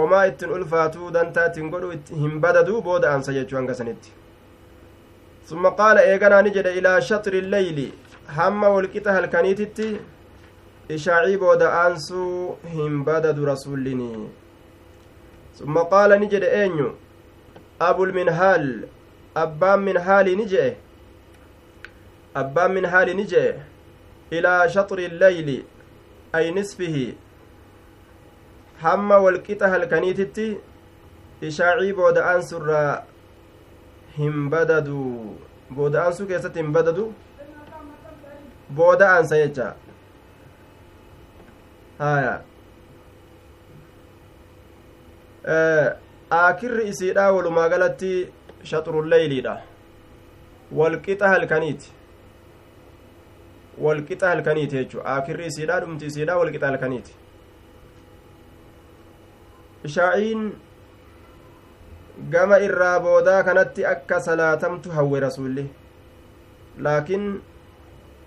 [0.00, 4.12] homaa ittiin ulfaatuu dantaa ittiin godhu hin badadu booda aansa jechuu hanga sanitti.
[5.46, 7.92] ثم قال إيغانا نجد إلى شطر الليل
[8.36, 10.00] هم والقطة هلكنيتتي
[10.90, 14.28] إشاعي بود أنسو هم بدد رسولني
[15.58, 16.94] ثم قال نجد أينيو
[17.80, 18.86] أبو المنهال
[19.36, 20.74] أبان من حالي نجئ
[22.36, 23.54] أبان من حالي نجئ
[24.32, 25.64] إلى شطر الليل
[26.34, 27.12] أي نصفه
[28.82, 30.58] هم والقطة هلكنيتتي
[31.44, 32.58] إشاعي بود أنسو
[34.16, 35.02] hin badadu
[35.76, 37.04] booda'aansuu keessatti hin badadu
[38.80, 39.68] booda'aansa jecha
[42.00, 42.34] haya
[46.40, 48.12] aakirri isiidha walumaa galatti
[48.72, 49.56] shaxurulleeyliidha
[50.80, 51.88] walqixa halkaniiti
[53.78, 57.14] walqixa halkaniiti jechu aakirri isiidha dhumti isiidha walqixa halkaniiti
[59.90, 60.42] ishaa'iin
[62.34, 65.64] gama irraa boodaa kanatti akka salaatamtu hawwe rasulli
[66.86, 67.26] laakiin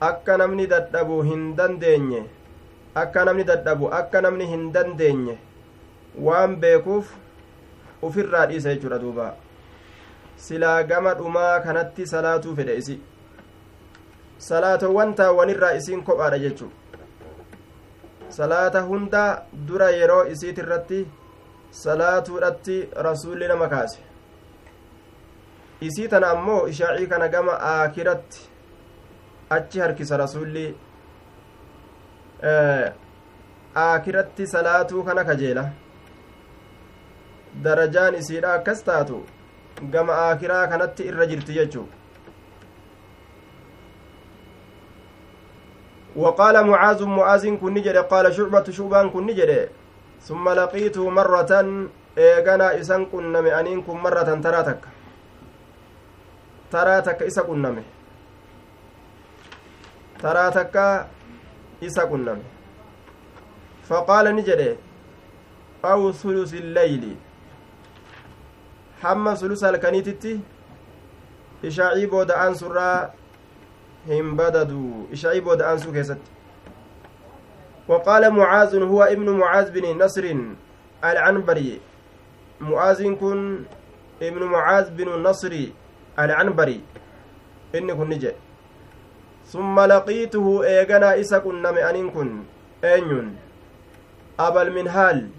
[0.09, 2.23] akka namni dadhabu hin dandeenye
[3.03, 5.37] akka namni dadhabu akka namni hin dandeenye
[6.27, 7.13] waan beekuuf
[8.09, 9.33] ufirraa dhiisa jechuudha duuba
[10.47, 12.99] silaa gama dhumaa kanatti salaatuu fedhe isi
[14.37, 16.71] salaatowwan taawwanirraa isiin kophaadha jechuu
[18.29, 19.21] salaata hunda
[19.67, 21.05] dura yeroo isiit irratti
[21.71, 22.75] salaatuudhatti
[23.07, 23.99] rasuulli nama kaase.
[25.81, 28.49] Isii tana ammoo ishaacii kana gama aakiratti
[29.49, 30.77] achi harkisa rasuulli
[33.75, 35.69] aakiratti salaatuu kana kajeela.
[37.63, 39.25] Darajaan isiidha akkas taatu
[39.91, 41.87] gama aakiraa kanatti irra jirti jechuu
[46.15, 49.69] وقال معاذ معاذ كن جده قال شعبة شعبان كن جده
[50.21, 51.51] ثم لقيته مرة
[52.17, 53.75] إيغانا إسان كنمي.
[53.87, 54.81] مرة تراتك.
[56.71, 57.83] تراتك إسا كنمي.
[60.23, 60.75] تراتك
[61.83, 62.37] إسا
[63.89, 64.75] فقال نجده
[65.85, 67.15] أو ثلث الليل.
[69.05, 70.41] hamma sulusa halkaniititti
[71.63, 73.11] ishaa'ii booda'aan surraa
[74.07, 75.07] hin badadu.
[75.11, 76.31] Ishaa'ii booda'aan suu keessatti.
[77.87, 80.25] وقال معاذ هو ابن معاذ بن نصر
[81.03, 81.81] العنبري
[82.61, 83.63] معاذ كن
[84.21, 85.53] ابن معاذ بن النصر
[86.19, 86.81] العنبري
[87.75, 88.31] إن كن نجي
[89.53, 92.29] ثم لقيته إيغنا إسا كن نمئن كن
[92.83, 93.35] أين
[94.39, 95.29] أبا المنهال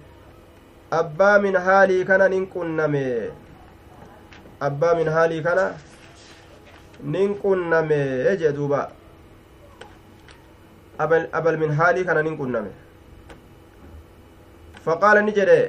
[0.93, 3.31] أبا من هالي كان نكن نمئ
[4.61, 5.75] abbaa min haalii kana
[7.03, 8.01] nin qunname
[8.41, 8.91] jee duuba
[10.99, 12.71] abal min haalii kana nin qunname
[14.85, 15.61] faqaala ni jedhe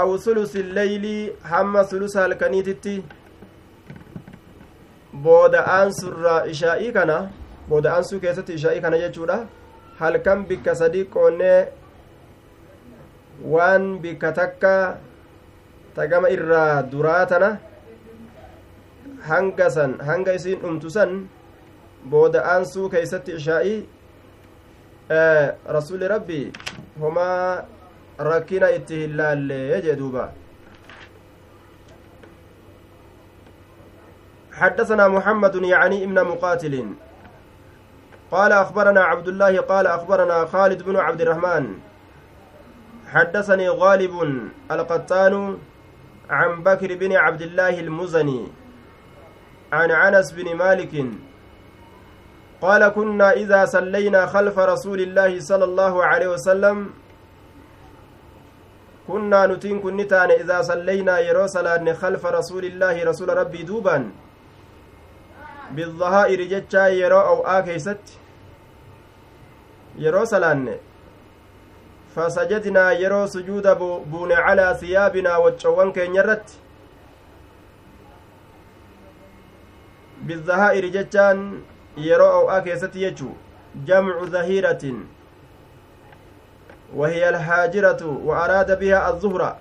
[0.00, 2.94] aw sulusi lleylii hamma sulusa halkaniititti
[5.24, 7.16] booda'aansurraa ishaa'ii kana
[7.70, 9.38] booda'aansuu keessatti ishaa'ii kana jechuudha
[10.00, 11.58] halkan bikka sadii qoonnee
[13.54, 14.74] waan bikka takka
[15.96, 17.50] tagama irraa duraa tana
[19.28, 21.28] hanga san hanga isiin dhumtu san
[22.10, 23.78] booda aansuu keeysatti ishaa'ii
[25.76, 26.42] rasuli rabbi
[27.00, 27.64] homaa
[28.30, 30.28] rakkina itti hin laalle jee duuba
[34.60, 36.74] حدثنا محمد يعني ابن مقاتل
[38.30, 41.64] قال أخبرنا عبد الله قال أخبرنا خالد بن عبد الرحمن
[43.12, 44.14] حدثني غالب
[44.70, 45.58] القطان
[46.30, 48.42] عن بكر بن عبد الله المزني
[49.72, 50.94] عن عنس بن مالك
[52.62, 56.90] قال كنا إذا صلينا خلف رسول الله صلى الله عليه وسلم
[59.08, 64.10] كنا نتين كنتان إذا صلينا يرو صلاة خلف رسول الله رسول ربي دوبا
[65.74, 68.04] بالظهائر جتشا يرو أو آكيست
[69.98, 70.78] يرو صلاة
[72.14, 76.58] fasajadnaa yeroo sujuuda buune calaa siyaabinaa waccowwan keenya irratti
[80.26, 81.62] bizahaa'iri jechaan
[81.96, 83.34] yeroo ow'aa keessatti jechuu
[83.86, 85.00] jamcu zahiratin
[86.94, 89.56] وهي الهاجرة وأراد بها الظهر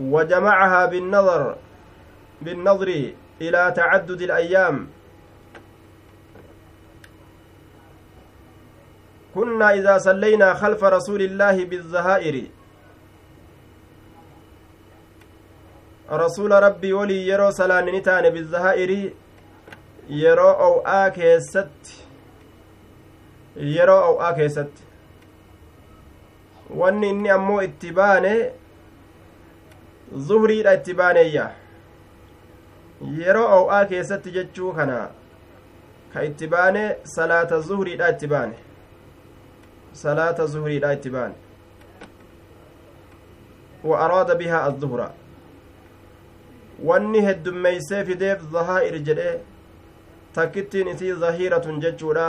[0.00, 1.56] وجمعها بالنظر
[2.42, 4.88] بالنظر إلى تعدد الأيام.
[9.34, 12.44] كنا إذا صلينا خلف رسول الله بالزهائر
[16.10, 19.12] رسول ربي ولي يرو سلان نتان بالزهائر
[20.08, 21.78] يرو أو آكيست
[23.56, 24.70] يرو أو آكيست
[26.70, 28.32] wanni inni ammoo itti baane
[30.28, 31.44] zuhriidha itti baaneeyya
[33.18, 34.96] yeroo ow'aa keessatti jechuu kana
[36.12, 36.82] ka itti baane
[37.14, 38.56] salaata zuhriidha itti baane
[40.02, 41.34] salaata zuhriidha itti baan
[43.84, 45.10] wa araada bihaa adduhra
[46.84, 49.30] wanni heddummeeysee fideef zahaa'ir jedhe
[50.38, 52.26] takkittiin isii zahiiratun jechuudha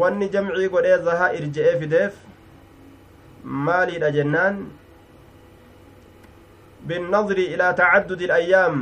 [0.00, 2.14] wanni jamcii godhee zahaa'ir jedhee fideef
[3.68, 4.56] maaliidha jennaan
[6.88, 8.80] binnadri ilaa tacaddudi ilayyaam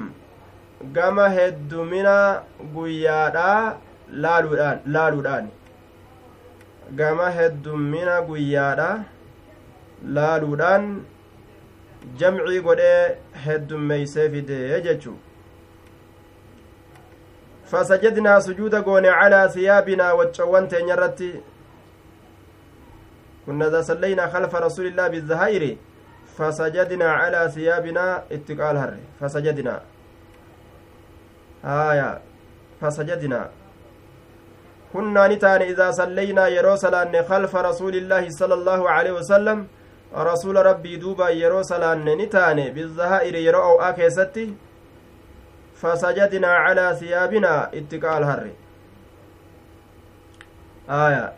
[0.92, 2.16] gama heddumina
[2.74, 3.76] guyyaadhaa
[4.22, 5.46] laaluudhaan
[6.98, 8.88] gama heddummina guyyaadha
[10.16, 10.84] laaluudhaan
[12.18, 15.18] jamcii godhee heddummeeysee fidee jechuu
[17.70, 21.32] fasajadnaa sujuuda goone calaa siyaabinaa waccowwan teenya irratti
[23.46, 25.76] كنا إذا صلينا خلف رسول الله بالزهائر
[26.36, 29.80] فسجدنا على ثيابنا اتقال هر فسجدنا
[31.64, 32.20] آية
[32.80, 33.40] فسجدنا
[34.92, 38.80] كنا نتان إذا صلينا يرو صلان خلف رسول الله صلى الله
[40.14, 44.54] عليه وسلم رسول ربي دوبا يرو صلان نتان بالزهائر يرو أو آكيستي
[45.76, 48.50] فسجدنا على ثيابنا اتقال هر
[50.90, 51.32] آية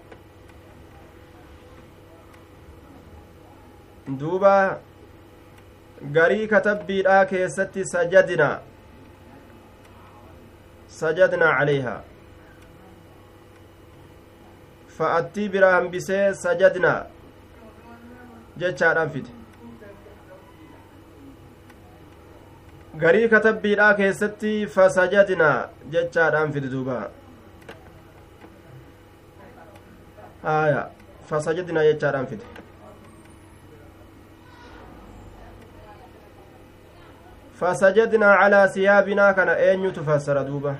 [4.06, 4.78] duuba
[6.12, 8.60] garii katabbiidhaa keessatti sajadna
[10.98, 12.02] sajadnaa calayhaa
[14.98, 17.00] fa'attii biraa hambisee sajadnaa
[18.62, 19.30] jechaadhaan fide
[23.04, 26.98] garii katabbiidhaa keessatti fasajadnaa jechaadhaan fide duuba
[30.54, 30.82] aya
[31.30, 32.46] fasajadnaa jechaadhaan fide
[37.60, 40.76] fasajadnaa calaa siyaabinaa kana eenyutu fassara duuba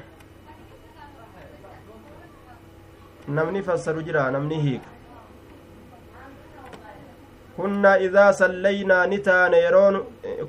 [3.39, 4.96] namni fassaru jira namni hiiku
[7.57, 9.91] kunnaa idaa sallaynaa ni taane yeroo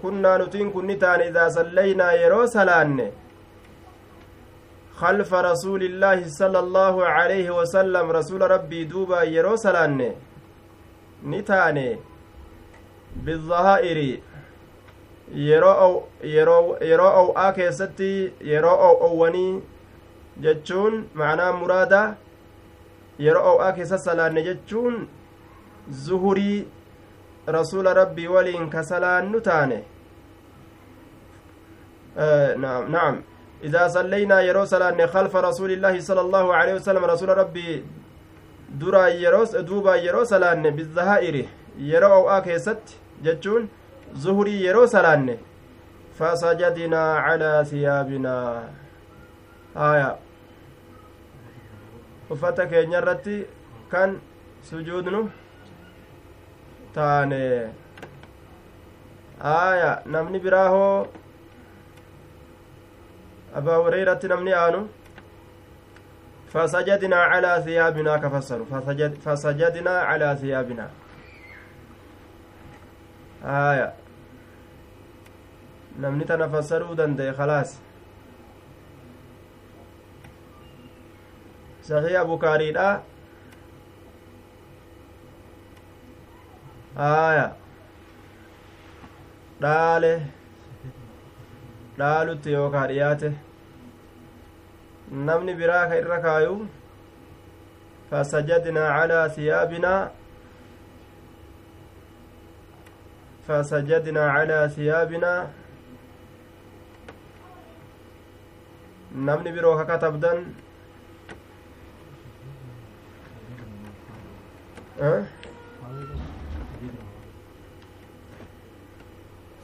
[0.01, 3.07] kunnaa nutiin kun ni taane idaa sallaynaa yeroo salaanne
[5.01, 10.11] خلف رسول الله صلى الله عليه وسلم رسول ربي دوبا يرو سلاني
[11.31, 11.89] نتاني
[13.25, 13.99] بالظهائر
[15.35, 19.61] yeroo ow'aa keessatti yeroo ow'owwanii
[20.43, 22.01] jechuun macnaa muraada
[23.25, 24.95] yeroo ow'aa keessa salaanne jechuun
[26.05, 26.67] zuhurii
[27.47, 29.79] rasuula rabbii waliin ka salaannu taane
[32.57, 33.23] na'am
[33.63, 37.85] إذا صلينا يرو سلان خلف رسول الله صلى الله عليه وسلم رسول ربي
[38.69, 41.35] درا يروس دوبا يرو سلان بالظهائر
[41.77, 42.83] يرو أو آكيست
[43.25, 43.69] جتشون
[44.15, 45.39] zuhurii yeroo salaanne
[46.19, 48.63] fasajadinaa calaa siyaabinaa
[49.73, 50.15] haya
[52.29, 53.45] uffata keenya irratti
[53.91, 54.19] kan
[54.69, 55.29] sujuudnu
[56.95, 57.41] taane
[59.47, 61.07] haya namni biraa hoo
[63.55, 64.81] abaa hureyratti namni aanu
[66.53, 68.65] fasajadinaa calaa siyaabinaa ka fassaru
[69.25, 70.89] fasajadinaa calaa siyaabinaa
[73.43, 73.88] haya
[76.05, 77.69] namni tana fassaruu danda'e khalaas
[81.89, 82.88] saxiiha bukaariidha
[86.97, 87.47] haya
[89.63, 90.13] dhaale
[91.99, 93.29] dhaalutti yookaa dhiyaate
[95.29, 96.55] namni biraa ka irra kaayu
[98.11, 99.99] fasajadnaa calaa siyaabinaa
[103.47, 105.33] فسجدنا على ثيابنا
[109.27, 110.37] namni biroo ka katabdan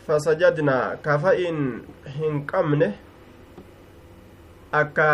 [0.08, 1.60] fasajadnaa kafa'in
[2.18, 2.90] hin qabne
[4.82, 5.08] akka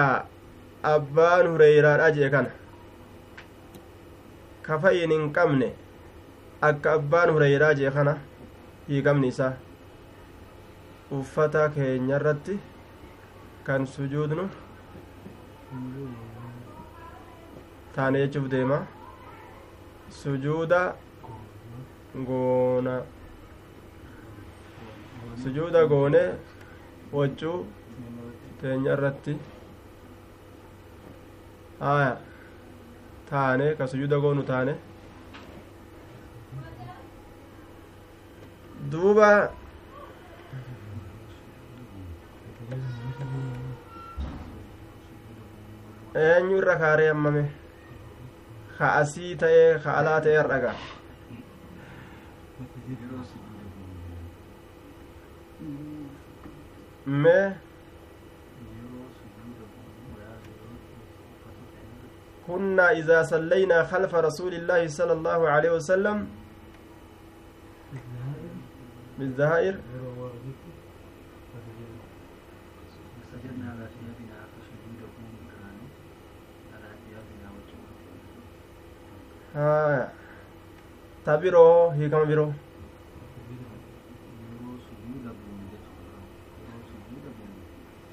[0.94, 2.52] abbaan hureyraadha jee kana
[4.70, 5.70] kafa'in hin qabne
[6.72, 8.16] akka abbaan hureyraa jee kana
[8.88, 9.54] hiikamni isaa
[11.20, 12.58] uffata keenya irratti
[13.70, 14.50] kan sujuudnu
[17.96, 18.82] taane jechuuf deema
[20.24, 20.82] sujuuda
[22.28, 22.96] goona
[25.44, 26.22] sujuuda goone
[27.18, 27.58] waccuu
[28.62, 29.34] teenya irratti
[31.84, 32.12] haya
[33.30, 34.74] taane ka sujuuda goonu taane
[38.92, 39.30] duuba
[46.28, 47.44] eenyu irra kaaree hammame
[48.78, 50.72] ka asii ta'ee ka alaa ta'ee har'aga
[62.48, 66.28] كنا إذا صلينا خلف رسول الله صلى الله عليه وسلم.
[69.20, 69.76] بالزهائر.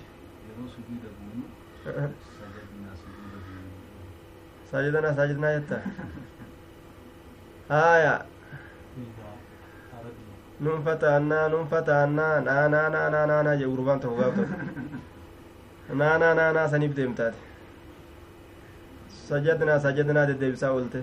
[4.70, 5.78] sajidana sajidnaa jetta
[7.68, 8.14] haya
[10.60, 14.56] nun fataannaa nun fataannaa naanaa naanaa naanaa jee gurbaan tokko gaaf tokko
[16.02, 17.38] naanaa naanaa saniif deemtaate
[19.28, 21.00] sajadnaa sajadnaa deddeebisaa oolte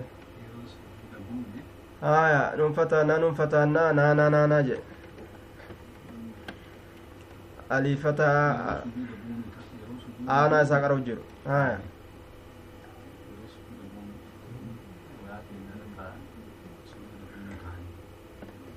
[2.00, 4.80] haya nun fataannaa nun fataannaa naanaa naanaa jee
[7.76, 8.26] aliifata
[10.36, 11.22] aanaa isaa qara jiru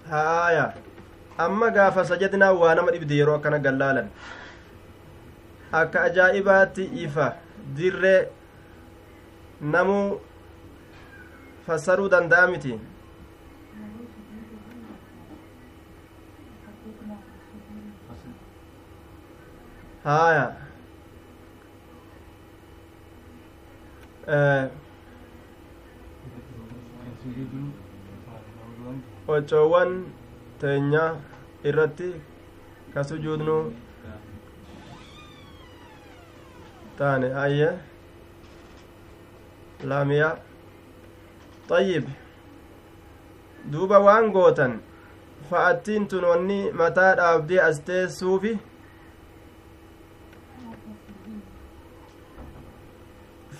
[0.09, 0.65] haya
[1.45, 4.07] amma gaafa sajadnaa waa nama dhibde yeroo akkana gallaalan
[5.81, 7.25] akka ajaa'ibaatti ifa
[7.79, 8.19] dirree
[9.73, 10.05] namuu
[11.67, 12.73] fassaruu danda'a miti
[20.07, 20.45] haya
[29.27, 29.91] wacoowwan
[30.61, 31.03] teenya
[31.63, 32.09] irratti
[32.93, 33.57] ka sujuudnu
[36.97, 37.69] taane ayye
[39.89, 40.29] laamiya
[41.69, 42.05] xayyib
[43.71, 44.73] duuba waan gootan
[45.49, 48.53] fa'attiin tun wanni mataa dhaabdee as teessuufi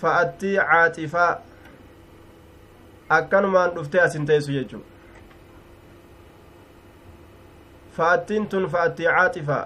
[0.00, 1.32] fa'attii caaxifaa
[3.18, 4.82] akkanumaan dhuftee asin teessu jechuu
[7.98, 9.64] fa'attiin tun fa'attii caaxifaa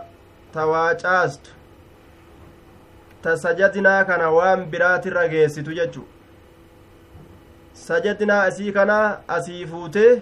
[0.53, 1.51] ta waa caastu
[3.23, 6.05] ta sajadinaa kana waan biraatirra geessitu jechu
[7.87, 8.99] sajadinaa asii kana
[9.37, 10.13] asii fuutee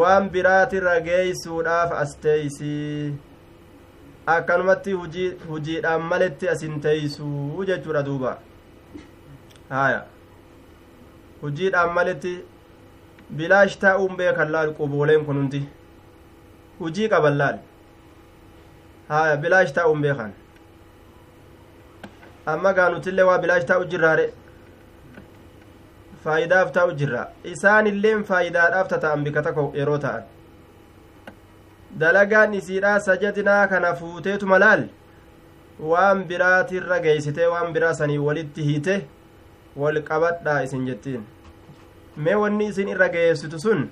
[0.00, 3.14] waan biraatirra geeysuudhaaf as teeysii
[4.34, 4.92] akkanumatti
[5.48, 8.38] hujiidhaan maletti asin teeysuu jechuudha duuba
[9.70, 10.04] haya
[11.42, 12.34] hujiidhaan maletti
[13.36, 15.60] bilaash taa'uun beekan laal qubooleen kun hundi.
[16.80, 17.58] Hujii qaban laal?
[19.08, 20.32] Haya bilaash taa'uun beekan
[22.52, 24.26] amma gaa nutillee waa bilaash taa'u jirraare
[26.24, 27.22] faayidaaf taa'u jirra.
[27.44, 30.22] Isaan illeen faayidaadhaaf tata'an bika takko yeroo ta'an.
[32.00, 34.82] Dalagaan isiidhaa sajadinaa kana fuuteetu malaal
[35.90, 38.96] waan biraatirra geeysitee waan biraa sanii walitti hiite
[39.82, 41.24] wal qabadhaa isin jettiin
[42.26, 43.82] mee wanni isin irra geessitu sun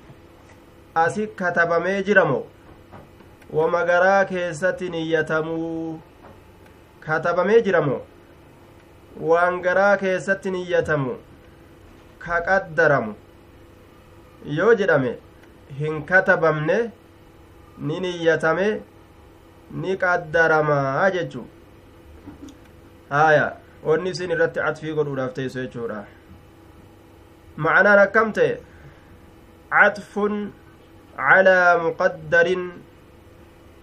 [1.02, 2.38] asi katabamee jiramo
[3.58, 6.00] wama garaa keessatti niyyatamuu
[7.06, 7.98] katabamee jiramo
[9.30, 11.14] waan garaa keessatti niyyatamu
[12.24, 13.14] ka qaddaramu
[14.58, 15.10] yoo jedhame
[15.80, 16.78] hin katabamne
[17.88, 18.68] ni niyyatame
[19.82, 21.44] ni qaddaramaa jechuu
[23.10, 23.46] haya
[23.90, 26.00] wanni isin irratti catfii godhuudhaaf teessu jechuudha
[27.56, 28.60] معنaan akkam ta'e
[29.70, 30.52] catfun
[31.16, 32.62] calaa muqaddarin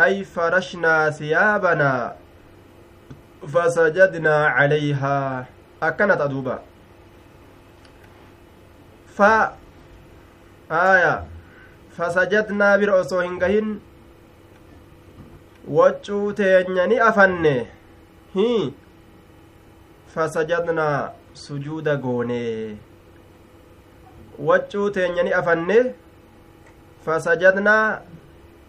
[0.05, 2.15] ay farashnaa hiyaabanaa
[3.53, 5.45] fasajadnaa calayhaa
[5.89, 6.55] akkanat aduuba
[9.19, 9.31] fa
[10.81, 11.13] aya
[11.97, 13.77] fasajadnaa bira osoo hin gahin
[15.77, 17.55] waccuu teenya ni afanne
[18.35, 18.49] hi
[20.14, 22.76] fasajadnaa sujuuda goonee
[24.39, 25.78] waccuu teenya ni afanne
[27.05, 28.01] fasajadnaa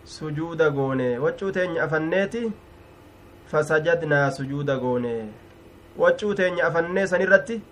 [0.05, 2.53] sujuuda goone waccuu teenya afanneeti
[3.47, 5.15] fasajadnaa sujuuda goone
[5.99, 7.63] waccuu teenya afannee san irratti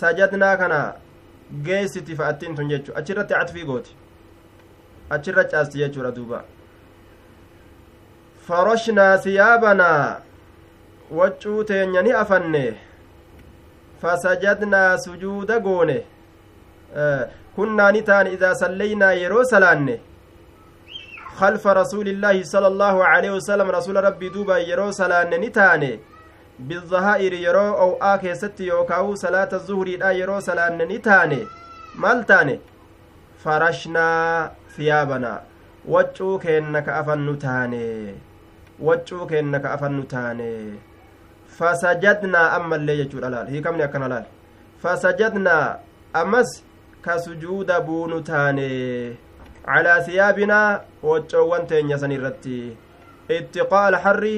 [0.00, 0.94] sajadnaa kana
[1.62, 3.96] geessiti fa'attiin tun jechu achirratti catfii gooti
[5.10, 6.44] achirra caasti jechuudha duuba
[8.48, 10.20] faroshnaa siyaabanaa
[11.10, 12.64] waccuu teenya ni afanne
[14.02, 15.98] fasajadnaa sujuuda goone
[17.56, 19.96] kunnaa ni taane idaa sallaynaa yeroo salaanne
[21.38, 25.98] خلف رسول الله صلى الله عليه وسلم رسول ربي دوبا يرو سلان نتاني
[26.58, 31.46] بالظهائر يرو أو آكي ست يوكاو صلاة الظهر دا يرو سلان نتاني
[31.94, 32.58] مال تاني
[33.44, 34.06] فرشنا
[34.76, 35.42] ثيابنا.
[35.88, 38.14] وجو كأنك أفن تاني
[38.80, 40.78] وجو كأنك أفن فسجدنا
[42.56, 44.24] أما اللي يجور الال هي كم يكن الال
[44.82, 45.78] فسجدنا
[46.16, 46.62] أمس
[47.04, 49.16] كسجود بونو تاني
[49.68, 52.54] calaa siyaabinaa waccoowwan teenya san irratti
[53.36, 54.36] ittiqaa alharri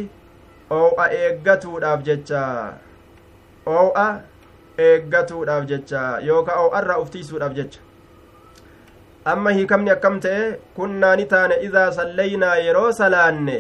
[0.79, 2.41] oo'a eeggatuudhaaf jecha
[3.75, 4.07] oo'a
[4.87, 7.81] eeggatuudhaaf jecha yookaa oo'arraa uftiisuudhaaf jecha
[9.35, 10.43] amma hiikamni akkam ta'e
[10.81, 13.57] kunnaa ni taane idaa sallaynaa yeroo salaanne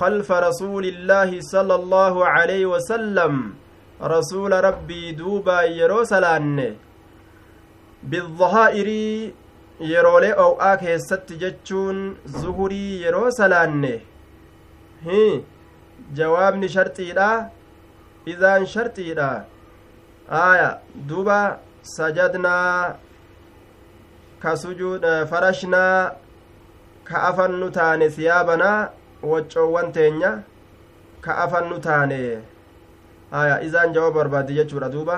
[0.00, 3.54] خلف رسول الله صلى الله عليه وسلم
[4.02, 6.76] رسول ربي دوبا يرو سلان
[8.02, 8.90] بالظهائر
[9.82, 14.02] oo'aa keessatti jechuun zuhurii yeroo salaanne
[15.06, 15.22] hi
[16.18, 17.50] jawaabni sharxiidha
[18.26, 19.44] idaan sharxiidha
[20.30, 20.68] aya
[21.08, 21.58] duba
[21.96, 22.94] sajadnaa
[24.42, 26.12] ka sujuud farashnaa
[27.04, 28.90] ka afannu taane siyaabanaa
[29.30, 30.30] waccoowwan teenya
[31.20, 32.22] ka afannu taane.
[33.32, 34.88] Aya isaan jawaaba barbaadde jechuudha.
[34.94, 35.16] Duuba.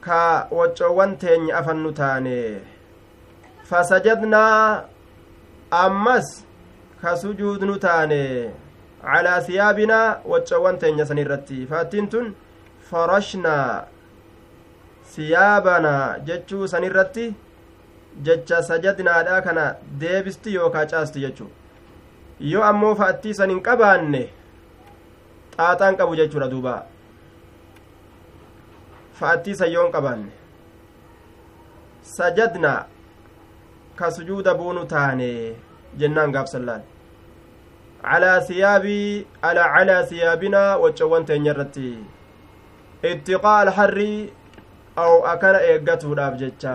[0.00, 2.60] Ka waccoowwan teenya afannu taane.
[3.68, 4.84] Fasajadnaa
[5.70, 6.44] ammas
[7.02, 8.22] ka sujuudnu taane.
[9.02, 11.66] Calaa siyaabinaa waccoowwan teenya san irratti.
[11.70, 12.34] Faattiin tun
[12.90, 13.86] farashnaa
[15.14, 17.26] siyaabanaa jechuu san irratti
[18.22, 19.64] jecha sajadnaadha kana
[20.00, 21.50] deebisti yookaa caasti jechuu
[22.52, 24.22] yoo ammoo fa'attii san hin qabaanne
[25.56, 26.74] xaaxaan qabu jechuudha duuba
[29.20, 30.30] fa'attii san yoo hin qabaanne
[32.16, 32.80] sajadnaa
[34.00, 35.30] ka sujuuda buunu taane
[36.02, 36.82] jennaan gaafsallaan
[38.02, 41.90] calaa siyaabii ala calaa siyaabinaa waccowwan teenya irratti
[43.12, 44.12] ittiqaa alharri
[45.04, 46.74] aw akana eeggatuudhaaf jecha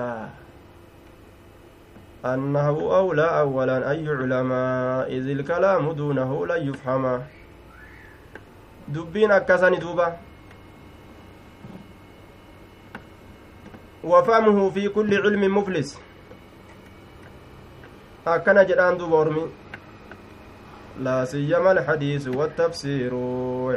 [2.25, 4.51] أنه أولى أولا أن يعلم
[5.09, 7.21] إذ الكلام دونه لن يفهم.
[8.87, 10.17] دبين أكسني دوبا.
[14.03, 15.99] وفهمه في كل علم مفلس.
[18.27, 19.49] أكن جدان دوبا
[20.99, 23.13] لا سيما الحديث والتفسير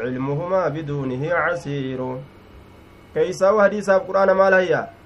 [0.05, 2.19] علمهما بدونه عسير.
[3.15, 5.04] كيسا حديث القرآن ما لهيا؟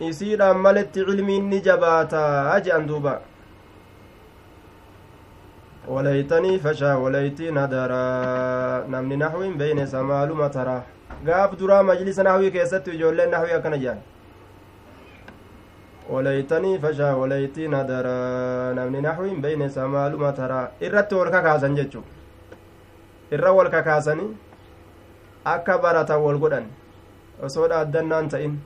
[0.00, 3.20] Isiidhaan maletti cilmiin ni jabaataa je'an duuba
[5.88, 10.82] walaytanii fashaa walaytii nadaraa namni naxwiin beeynesa maaluma taraa
[11.26, 14.00] gaaf duraa majlisa naxwii keessatti ijoolleen naxwii akkana jedhan
[16.10, 22.02] walaytanii fashaa walaytii nadaraa namni naxwiin beeynesa maaluma taraa irratti wal kakaasan jechu
[23.32, 24.30] irra wal kakaasanii
[25.56, 26.66] akka baratan wal godhan
[27.48, 28.58] osoo dhaaddannaan ta'in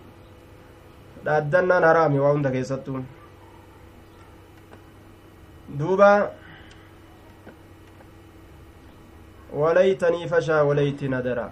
[1.24, 3.00] dhaaddannaan haraami waa hunda keessattuu
[5.78, 6.10] duuba
[9.62, 11.50] walaytanii fashaa walayti nadara.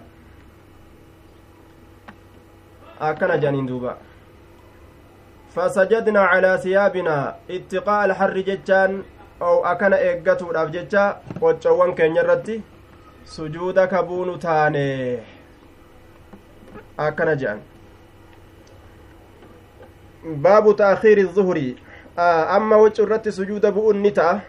[2.99, 3.97] Akkana jedhaniin duuba.
[5.55, 9.03] Fasajadnaa calaa siyaabinaa ittiqaa alharri jechaan
[9.47, 11.03] ou akana eeggatuudhaaf jecha
[11.39, 12.55] qoccowwan keenya irratti
[13.35, 14.85] sujuuda kabuunu taane.
[16.97, 17.59] Akkana jedhan
[20.23, 21.75] baabu taakhiiri zuhrii
[22.57, 24.41] amma waccu irratti sujuuda bu'uun ni ta'a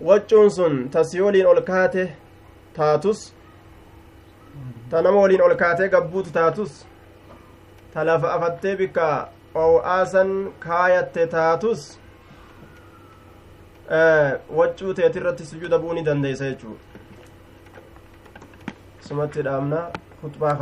[0.00, 2.16] waccuun sun tasii waliin ol kaate
[2.76, 3.32] taatus
[4.90, 6.84] ta nama waliin ol kaatee gabbuutu taatus
[7.94, 11.98] ta lafa afattee bikka ow'aasan kaayatte taatus
[14.56, 16.76] waccuu teet irratti sujuuda bu'uu ni dandeeysa jechuu
[19.08, 19.80] sumatti dhaabna
[20.22, 20.54] khutbaa